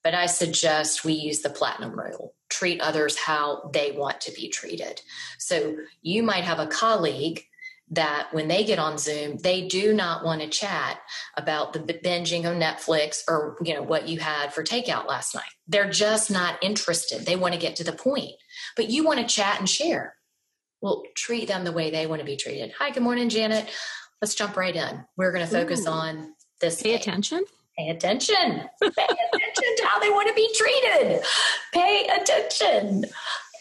But 0.04 0.14
I 0.14 0.26
suggest 0.26 1.04
we 1.04 1.12
use 1.12 1.40
the 1.40 1.50
platinum 1.50 1.98
rule 1.98 2.34
treat 2.48 2.80
others 2.80 3.18
how 3.18 3.70
they 3.72 3.92
want 3.92 4.20
to 4.22 4.32
be 4.32 4.48
treated. 4.48 5.02
So 5.38 5.76
you 6.02 6.22
might 6.22 6.44
have 6.44 6.58
a 6.58 6.66
colleague 6.66 7.44
that 7.90 8.28
when 8.32 8.48
they 8.48 8.64
get 8.64 8.78
on 8.78 8.98
Zoom, 8.98 9.38
they 9.38 9.66
do 9.66 9.94
not 9.94 10.24
want 10.24 10.42
to 10.42 10.48
chat 10.48 10.98
about 11.36 11.72
the 11.72 11.80
binging 11.80 12.44
of 12.44 12.56
Netflix 12.56 13.22
or 13.26 13.56
you 13.62 13.74
know 13.74 13.82
what 13.82 14.08
you 14.08 14.18
had 14.18 14.52
for 14.52 14.62
takeout 14.62 15.06
last 15.06 15.34
night. 15.34 15.50
They're 15.66 15.90
just 15.90 16.30
not 16.30 16.62
interested. 16.62 17.24
They 17.24 17.36
want 17.36 17.54
to 17.54 17.60
get 17.60 17.76
to 17.76 17.84
the 17.84 17.92
point. 17.92 18.32
But 18.76 18.90
you 18.90 19.04
want 19.04 19.20
to 19.20 19.26
chat 19.26 19.58
and 19.58 19.68
share. 19.68 20.16
Well, 20.80 21.02
treat 21.16 21.48
them 21.48 21.64
the 21.64 21.72
way 21.72 21.90
they 21.90 22.06
want 22.06 22.20
to 22.20 22.26
be 22.26 22.36
treated. 22.36 22.72
Hi, 22.78 22.90
good 22.90 23.02
morning, 23.02 23.30
Janet. 23.30 23.68
Let's 24.20 24.34
jump 24.34 24.56
right 24.56 24.74
in. 24.74 25.04
We're 25.16 25.32
going 25.32 25.46
to 25.46 25.50
focus 25.50 25.86
Ooh. 25.86 25.90
on 25.90 26.34
this. 26.60 26.82
Pay 26.82 26.94
attention. 26.94 27.44
Pay 27.78 27.90
attention. 27.90 28.68
Pay 28.82 28.88
attention 28.88 29.76
to 29.76 29.86
how 29.86 30.00
they 30.00 30.10
want 30.10 30.28
to 30.28 30.34
be 30.34 30.52
treated. 30.56 31.22
Pay 31.72 32.08
attention. 32.08 33.04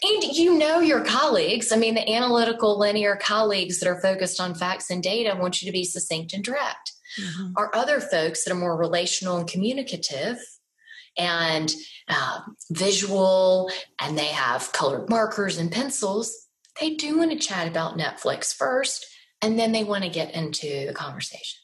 And 0.02 0.22
you 0.22 0.58
know 0.58 0.80
your 0.80 1.04
colleagues. 1.04 1.70
I 1.70 1.76
mean, 1.76 1.94
the 1.94 2.12
analytical 2.12 2.78
linear 2.78 3.16
colleagues 3.16 3.78
that 3.78 3.88
are 3.88 4.00
focused 4.00 4.40
on 4.40 4.56
facts 4.56 4.90
and 4.90 5.02
data 5.02 5.36
want 5.38 5.62
you 5.62 5.66
to 5.66 5.72
be 5.72 5.84
succinct 5.84 6.32
and 6.32 6.42
direct. 6.42 6.92
Mm-hmm. 7.20 7.52
Our 7.56 7.70
other 7.74 8.00
folks 8.00 8.42
that 8.44 8.52
are 8.52 8.58
more 8.58 8.76
relational 8.76 9.36
and 9.36 9.48
communicative 9.48 10.38
and 11.16 11.72
uh, 12.08 12.40
visual, 12.70 13.70
and 14.00 14.18
they 14.18 14.26
have 14.26 14.72
colored 14.72 15.08
markers 15.08 15.58
and 15.58 15.70
pencils, 15.70 16.48
they 16.80 16.94
do 16.94 17.18
want 17.18 17.32
to 17.32 17.38
chat 17.38 17.68
about 17.68 17.98
Netflix 17.98 18.54
first, 18.54 19.06
and 19.42 19.58
then 19.58 19.72
they 19.72 19.84
want 19.84 20.04
to 20.04 20.10
get 20.10 20.34
into 20.34 20.86
the 20.86 20.92
conversation. 20.92 21.58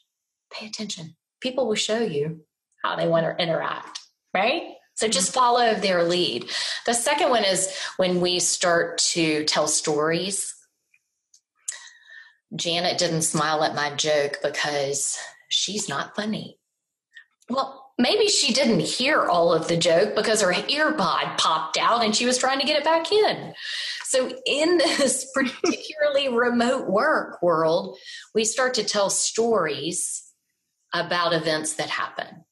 Pay 0.51 0.67
attention 0.67 1.15
people 1.45 1.67
will 1.67 1.75
show 1.75 1.99
you 1.99 2.41
how 2.83 2.95
they 2.95 3.07
want 3.07 3.23
to 3.23 3.43
interact, 3.43 3.99
right? 4.33 4.63
So 4.95 5.07
just 5.07 5.31
follow 5.31 5.75
their 5.75 6.03
lead. 6.03 6.49
The 6.87 6.93
second 6.95 7.29
one 7.29 7.43
is 7.43 7.71
when 7.97 8.19
we 8.19 8.39
start 8.39 8.97
to 9.13 9.43
tell 9.43 9.67
stories. 9.67 10.55
Janet 12.55 12.97
didn't 12.97 13.21
smile 13.21 13.63
at 13.63 13.75
my 13.75 13.93
joke 13.93 14.39
because 14.41 15.19
she's 15.49 15.87
not 15.87 16.15
funny. 16.15 16.57
Well, 17.47 17.91
maybe 17.99 18.27
she 18.27 18.51
didn't 18.51 18.79
hear 18.79 19.21
all 19.21 19.53
of 19.53 19.67
the 19.67 19.77
joke 19.77 20.15
because 20.15 20.41
her 20.41 20.51
earbud 20.51 21.37
popped 21.37 21.77
out 21.77 22.03
and 22.03 22.15
she 22.15 22.25
was 22.25 22.39
trying 22.39 22.59
to 22.59 22.65
get 22.65 22.79
it 22.79 22.83
back 22.83 23.11
in. 23.11 23.53
So, 24.05 24.31
in 24.47 24.77
this 24.97 25.29
particularly 25.31 26.29
remote 26.35 26.89
work 26.89 27.39
world, 27.43 27.99
we 28.33 28.45
start 28.45 28.73
to 28.75 28.83
tell 28.83 29.11
stories 29.11 30.24
about 30.99 31.33
events 31.33 31.73
that 31.73 31.89
happen. 31.89 32.45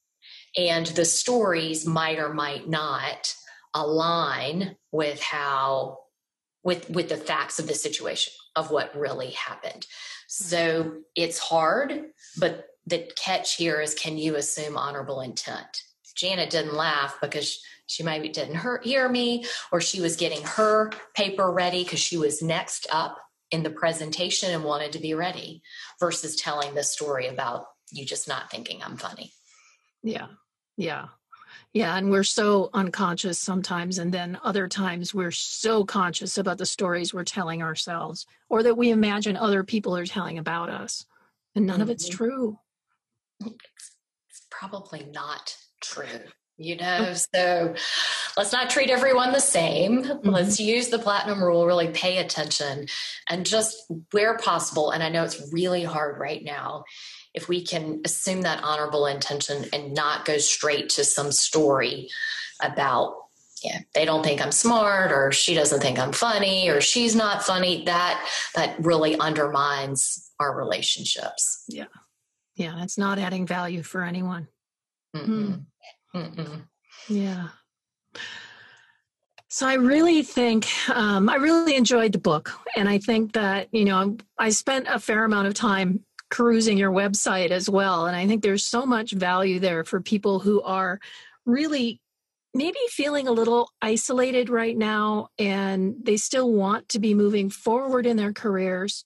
And 0.55 0.85
the 0.85 1.05
stories 1.05 1.85
might 1.85 2.19
or 2.19 2.33
might 2.33 2.69
not 2.69 3.33
align 3.73 4.75
with 4.91 5.21
how 5.21 5.99
with 6.63 6.89
with 6.89 7.09
the 7.09 7.17
facts 7.17 7.59
of 7.59 7.67
the 7.67 7.73
situation 7.73 8.33
of 8.55 8.71
what 8.71 8.95
really 8.95 9.31
happened 9.31 9.85
so 10.27 10.97
it's 11.15 11.39
hard 11.39 12.05
but 12.37 12.67
the 12.85 13.09
catch 13.15 13.55
here 13.55 13.81
is 13.81 13.93
can 13.93 14.17
you 14.17 14.35
assume 14.35 14.77
honorable 14.77 15.21
intent 15.21 15.81
janet 16.15 16.49
didn't 16.49 16.75
laugh 16.75 17.17
because 17.21 17.59
she 17.87 18.03
maybe 18.03 18.29
didn't 18.29 18.61
hear 18.83 19.09
me 19.09 19.43
or 19.71 19.81
she 19.81 19.99
was 19.99 20.15
getting 20.15 20.43
her 20.43 20.91
paper 21.15 21.51
ready 21.51 21.83
because 21.83 21.99
she 21.99 22.17
was 22.17 22.41
next 22.41 22.87
up 22.91 23.17
in 23.51 23.63
the 23.63 23.69
presentation 23.69 24.51
and 24.51 24.63
wanted 24.63 24.91
to 24.93 24.99
be 24.99 25.13
ready 25.13 25.61
versus 25.99 26.35
telling 26.35 26.73
the 26.75 26.83
story 26.83 27.27
about 27.27 27.65
you 27.93 28.05
just 28.05 28.27
not 28.27 28.51
thinking 28.51 28.81
i'm 28.83 28.97
funny 28.97 29.31
yeah 30.03 30.27
yeah 30.75 31.07
yeah, 31.73 31.97
and 31.97 32.11
we're 32.11 32.23
so 32.23 32.69
unconscious 32.73 33.39
sometimes, 33.39 33.97
and 33.97 34.13
then 34.13 34.37
other 34.43 34.67
times 34.67 35.11
we're 35.11 35.31
so 35.31 35.83
conscious 35.83 36.37
about 36.37 36.59
the 36.59 36.67
stories 36.67 37.13
we're 37.13 37.23
telling 37.23 37.63
ourselves 37.63 38.27
or 38.47 38.61
that 38.63 38.77
we 38.77 38.91
imagine 38.91 39.35
other 39.35 39.63
people 39.63 39.97
are 39.97 40.05
telling 40.05 40.37
about 40.37 40.69
us. 40.69 41.05
And 41.55 41.65
none 41.65 41.75
mm-hmm. 41.75 41.83
of 41.83 41.89
it's 41.89 42.07
mm-hmm. 42.07 42.17
true. 42.17 42.59
It's 43.43 44.45
probably 44.51 45.07
not 45.11 45.57
true, 45.81 46.05
you 46.57 46.75
know? 46.75 47.13
so 47.13 47.73
let's 48.37 48.53
not 48.53 48.69
treat 48.69 48.91
everyone 48.91 49.31
the 49.31 49.39
same. 49.39 50.03
Mm-hmm. 50.03 50.29
Let's 50.29 50.59
use 50.59 50.89
the 50.89 50.99
platinum 50.99 51.43
rule, 51.43 51.65
really 51.65 51.87
pay 51.87 52.19
attention, 52.19 52.85
and 53.27 53.47
just 53.47 53.77
where 54.11 54.37
possible. 54.37 54.91
And 54.91 55.01
I 55.01 55.09
know 55.09 55.23
it's 55.23 55.51
really 55.51 55.83
hard 55.83 56.19
right 56.19 56.43
now 56.43 56.83
if 57.33 57.47
we 57.47 57.63
can 57.63 58.01
assume 58.05 58.41
that 58.41 58.63
honorable 58.63 59.05
intention 59.05 59.65
and 59.73 59.93
not 59.93 60.25
go 60.25 60.37
straight 60.37 60.89
to 60.89 61.03
some 61.03 61.31
story 61.31 62.09
about 62.61 63.15
yeah 63.63 63.79
they 63.95 64.05
don't 64.05 64.23
think 64.23 64.41
i'm 64.41 64.51
smart 64.51 65.11
or 65.11 65.31
she 65.31 65.53
doesn't 65.53 65.81
think 65.81 65.97
i'm 65.97 66.11
funny 66.11 66.69
or 66.69 66.81
she's 66.81 67.15
not 67.15 67.43
funny 67.43 67.83
that 67.85 68.25
that 68.55 68.75
really 68.79 69.17
undermines 69.19 70.31
our 70.39 70.55
relationships. 70.55 71.63
Yeah. 71.67 71.85
Yeah 72.55 72.83
it's 72.83 72.97
not 72.97 73.19
adding 73.19 73.47
value 73.47 73.83
for 73.83 74.03
anyone. 74.03 74.47
Mm-mm. 75.15 75.65
Mm-mm. 76.15 76.63
yeah. 77.07 77.49
So 79.47 79.67
I 79.67 79.75
really 79.75 80.23
think 80.23 80.67
um, 80.89 81.29
I 81.29 81.35
really 81.35 81.75
enjoyed 81.75 82.11
the 82.11 82.17
book, 82.17 82.51
and 82.75 82.89
I 82.89 82.97
think 82.97 83.33
that 83.33 83.67
you 83.71 83.85
know 83.85 84.17
I 84.37 84.49
spent 84.49 84.87
a 84.89 84.99
fair 84.99 85.23
amount 85.25 85.47
of 85.47 85.53
time 85.53 86.03
perusing 86.33 86.79
your 86.79 86.91
website 86.91 87.51
as 87.51 87.69
well. 87.69 88.07
And 88.07 88.15
I 88.15 88.25
think 88.25 88.41
there's 88.41 88.63
so 88.63 88.87
much 88.87 89.11
value 89.11 89.59
there 89.59 89.83
for 89.83 90.01
people 90.01 90.39
who 90.39 90.63
are 90.63 90.99
really 91.45 92.01
maybe 92.55 92.79
feeling 92.89 93.27
a 93.27 93.31
little 93.31 93.69
isolated 93.83 94.49
right 94.49 94.75
now 94.75 95.27
and 95.37 95.93
they 96.01 96.17
still 96.17 96.51
want 96.51 96.89
to 96.89 96.99
be 96.99 97.13
moving 97.13 97.51
forward 97.51 98.07
in 98.07 98.17
their 98.17 98.33
careers, 98.33 99.05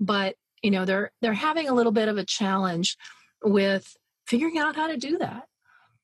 but 0.00 0.34
you 0.62 0.72
know, 0.72 0.84
they're 0.84 1.12
they're 1.22 1.32
having 1.32 1.68
a 1.68 1.74
little 1.74 1.92
bit 1.92 2.08
of 2.08 2.18
a 2.18 2.24
challenge 2.24 2.96
with 3.44 3.96
figuring 4.26 4.58
out 4.58 4.74
how 4.74 4.88
to 4.88 4.96
do 4.96 5.18
that. 5.18 5.44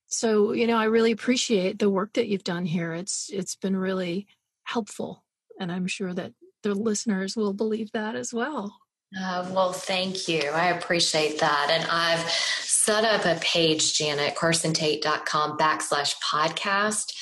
So, 0.06 0.52
you 0.52 0.68
know, 0.68 0.76
I 0.76 0.84
really 0.84 1.10
appreciate 1.10 1.80
the 1.80 1.90
work 1.90 2.12
that 2.12 2.28
you've 2.28 2.44
done 2.44 2.64
here. 2.64 2.92
It's 2.92 3.28
it's 3.32 3.56
been 3.56 3.76
really 3.76 4.28
helpful 4.62 5.24
and 5.58 5.72
I'm 5.72 5.88
sure 5.88 6.14
that 6.14 6.32
the 6.62 6.76
listeners 6.76 7.36
will 7.36 7.54
believe 7.54 7.90
that 7.90 8.14
as 8.14 8.32
well. 8.32 8.76
Uh, 9.18 9.48
well, 9.52 9.72
thank 9.72 10.28
you. 10.28 10.40
I 10.40 10.68
appreciate 10.68 11.40
that. 11.40 11.68
And 11.70 11.84
I've 11.90 12.30
set 12.30 13.04
up 13.04 13.24
a 13.24 13.40
page, 13.40 13.98
Janet, 13.98 14.36
carsontate.com 14.36 15.58
backslash 15.58 16.14
podcast 16.22 17.12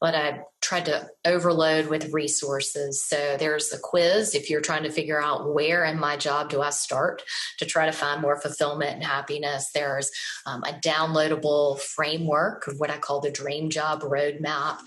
but 0.00 0.14
I 0.14 0.40
tried 0.60 0.86
to 0.86 1.08
overload 1.24 1.86
with 1.86 2.12
resources. 2.12 3.04
So 3.04 3.36
there's 3.38 3.72
a 3.72 3.78
quiz 3.78 4.34
if 4.34 4.50
you're 4.50 4.60
trying 4.60 4.82
to 4.82 4.90
figure 4.90 5.22
out 5.22 5.54
where 5.54 5.84
in 5.84 5.98
my 5.98 6.16
job 6.16 6.50
do 6.50 6.60
I 6.60 6.70
start 6.70 7.22
to 7.58 7.66
try 7.66 7.86
to 7.86 7.92
find 7.92 8.20
more 8.20 8.40
fulfillment 8.40 8.94
and 8.94 9.04
happiness. 9.04 9.70
There's 9.72 10.10
um, 10.44 10.64
a 10.64 10.72
downloadable 10.72 11.78
framework 11.78 12.66
of 12.66 12.80
what 12.80 12.90
I 12.90 12.98
call 12.98 13.20
the 13.20 13.30
dream 13.30 13.70
job 13.70 14.02
roadmap. 14.02 14.78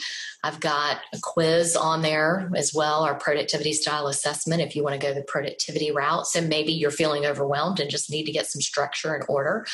I've 0.44 0.60
got 0.60 1.00
a 1.14 1.20
quiz 1.22 1.76
on 1.76 2.02
there 2.02 2.52
as 2.56 2.74
well, 2.74 3.04
our 3.04 3.16
productivity 3.16 3.74
style 3.74 4.08
assessment 4.08 4.62
if 4.62 4.76
you 4.76 4.84
want 4.84 5.00
to 5.00 5.08
go 5.08 5.14
the 5.14 5.22
productivity 5.22 5.92
route. 5.92 6.28
So 6.28 6.42
maybe 6.42 6.74
you're 6.74 6.92
feeling 6.92 7.26
overwhelmed 7.26 7.80
and 7.80 7.90
just 7.90 8.12
need 8.12 8.26
to 8.26 8.32
get 8.32 8.48
some 8.48 8.62
structure 8.62 9.14
and 9.14 9.24
order. 9.30 9.66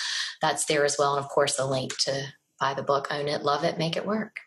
That's 0.41 0.65
there 0.65 0.85
as 0.85 0.97
well. 0.99 1.15
And 1.15 1.23
of 1.23 1.31
course, 1.31 1.57
a 1.57 1.65
link 1.65 1.97
to 1.99 2.25
buy 2.59 2.73
the 2.73 2.83
book, 2.83 3.07
Own 3.11 3.27
It, 3.27 3.43
Love 3.43 3.63
It, 3.63 3.77
Make 3.77 3.97
It 3.97 4.05
Work 4.05 4.39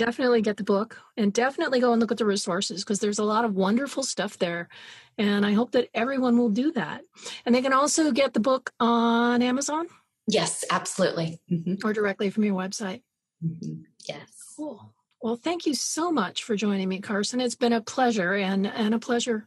definitely 0.00 0.40
get 0.40 0.56
the 0.56 0.64
book 0.64 0.96
and 1.18 1.30
definitely 1.30 1.78
go 1.78 1.92
and 1.92 2.00
look 2.00 2.10
at 2.10 2.16
the 2.16 2.24
resources 2.24 2.82
because 2.82 3.00
there's 3.00 3.18
a 3.18 3.24
lot 3.24 3.44
of 3.44 3.54
wonderful 3.54 4.02
stuff 4.02 4.38
there. 4.38 4.70
And 5.18 5.44
I 5.44 5.52
hope 5.52 5.72
that 5.72 5.88
everyone 5.92 6.38
will 6.38 6.48
do 6.48 6.72
that. 6.72 7.02
And 7.44 7.54
they 7.54 7.60
can 7.60 7.74
also 7.74 8.10
get 8.10 8.32
the 8.32 8.40
book 8.40 8.72
on 8.80 9.42
Amazon. 9.42 9.88
Yes, 10.26 10.64
absolutely. 10.70 11.38
Mm-hmm. 11.50 11.86
Or 11.86 11.92
directly 11.92 12.30
from 12.30 12.44
your 12.44 12.54
website. 12.54 13.02
Mm-hmm. 13.44 13.82
Yes. 14.08 14.54
Cool. 14.56 14.94
Well, 15.20 15.36
thank 15.36 15.66
you 15.66 15.74
so 15.74 16.10
much 16.10 16.44
for 16.44 16.56
joining 16.56 16.88
me, 16.88 17.00
Carson. 17.00 17.42
It's 17.42 17.54
been 17.54 17.74
a 17.74 17.82
pleasure 17.82 18.32
and, 18.32 18.66
and 18.66 18.94
a 18.94 18.98
pleasure 18.98 19.46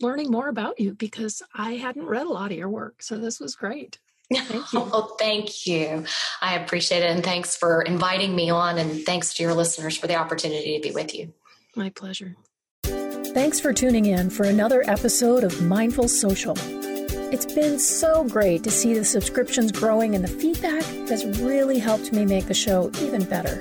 learning 0.00 0.32
more 0.32 0.48
about 0.48 0.80
you 0.80 0.94
because 0.94 1.42
I 1.54 1.74
hadn't 1.74 2.06
read 2.06 2.26
a 2.26 2.32
lot 2.32 2.50
of 2.50 2.58
your 2.58 2.68
work. 2.68 3.02
So 3.02 3.18
this 3.18 3.38
was 3.38 3.54
great. 3.54 4.00
Thank 4.32 4.72
you. 4.72 4.90
Oh, 4.92 5.16
thank 5.18 5.66
you. 5.66 6.04
I 6.42 6.56
appreciate 6.56 7.02
it. 7.02 7.10
And 7.10 7.24
thanks 7.24 7.56
for 7.56 7.82
inviting 7.82 8.34
me 8.36 8.50
on. 8.50 8.78
And 8.78 9.04
thanks 9.04 9.34
to 9.34 9.42
your 9.42 9.54
listeners 9.54 9.96
for 9.96 10.06
the 10.06 10.16
opportunity 10.16 10.78
to 10.78 10.88
be 10.88 10.94
with 10.94 11.14
you. 11.14 11.32
My 11.74 11.90
pleasure. 11.90 12.36
Thanks 12.84 13.60
for 13.60 13.72
tuning 13.72 14.06
in 14.06 14.30
for 14.30 14.44
another 14.44 14.82
episode 14.86 15.44
of 15.44 15.62
Mindful 15.62 16.08
Social. 16.08 16.56
It's 17.30 17.46
been 17.46 17.78
so 17.78 18.24
great 18.24 18.64
to 18.64 18.70
see 18.70 18.94
the 18.94 19.04
subscriptions 19.04 19.70
growing, 19.70 20.14
and 20.14 20.24
the 20.24 20.28
feedback 20.28 20.82
has 21.08 21.26
really 21.40 21.78
helped 21.78 22.12
me 22.12 22.24
make 22.24 22.46
the 22.46 22.54
show 22.54 22.90
even 23.00 23.24
better. 23.24 23.60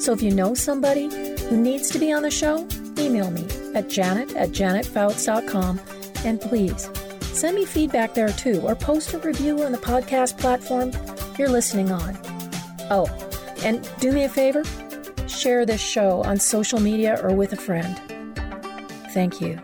So 0.00 0.12
if 0.12 0.22
you 0.22 0.32
know 0.32 0.54
somebody 0.54 1.08
who 1.48 1.56
needs 1.56 1.88
to 1.90 1.98
be 1.98 2.12
on 2.12 2.22
the 2.22 2.30
show, 2.30 2.66
email 2.98 3.30
me 3.30 3.46
at 3.74 3.88
janet 3.88 4.34
at 4.34 4.50
janetfouts.com 4.50 5.80
and 6.24 6.40
please 6.40 6.90
Send 7.36 7.54
me 7.54 7.66
feedback 7.66 8.14
there 8.14 8.30
too, 8.30 8.60
or 8.62 8.74
post 8.74 9.12
a 9.12 9.18
review 9.18 9.62
on 9.62 9.72
the 9.72 9.78
podcast 9.78 10.38
platform 10.38 10.90
you're 11.38 11.50
listening 11.50 11.92
on. 11.92 12.18
Oh, 12.90 13.06
and 13.62 13.86
do 14.00 14.10
me 14.10 14.24
a 14.24 14.28
favor 14.28 14.62
share 15.28 15.66
this 15.66 15.80
show 15.80 16.22
on 16.22 16.38
social 16.38 16.80
media 16.80 17.20
or 17.22 17.34
with 17.34 17.52
a 17.52 17.56
friend. 17.56 18.00
Thank 19.12 19.40
you. 19.40 19.60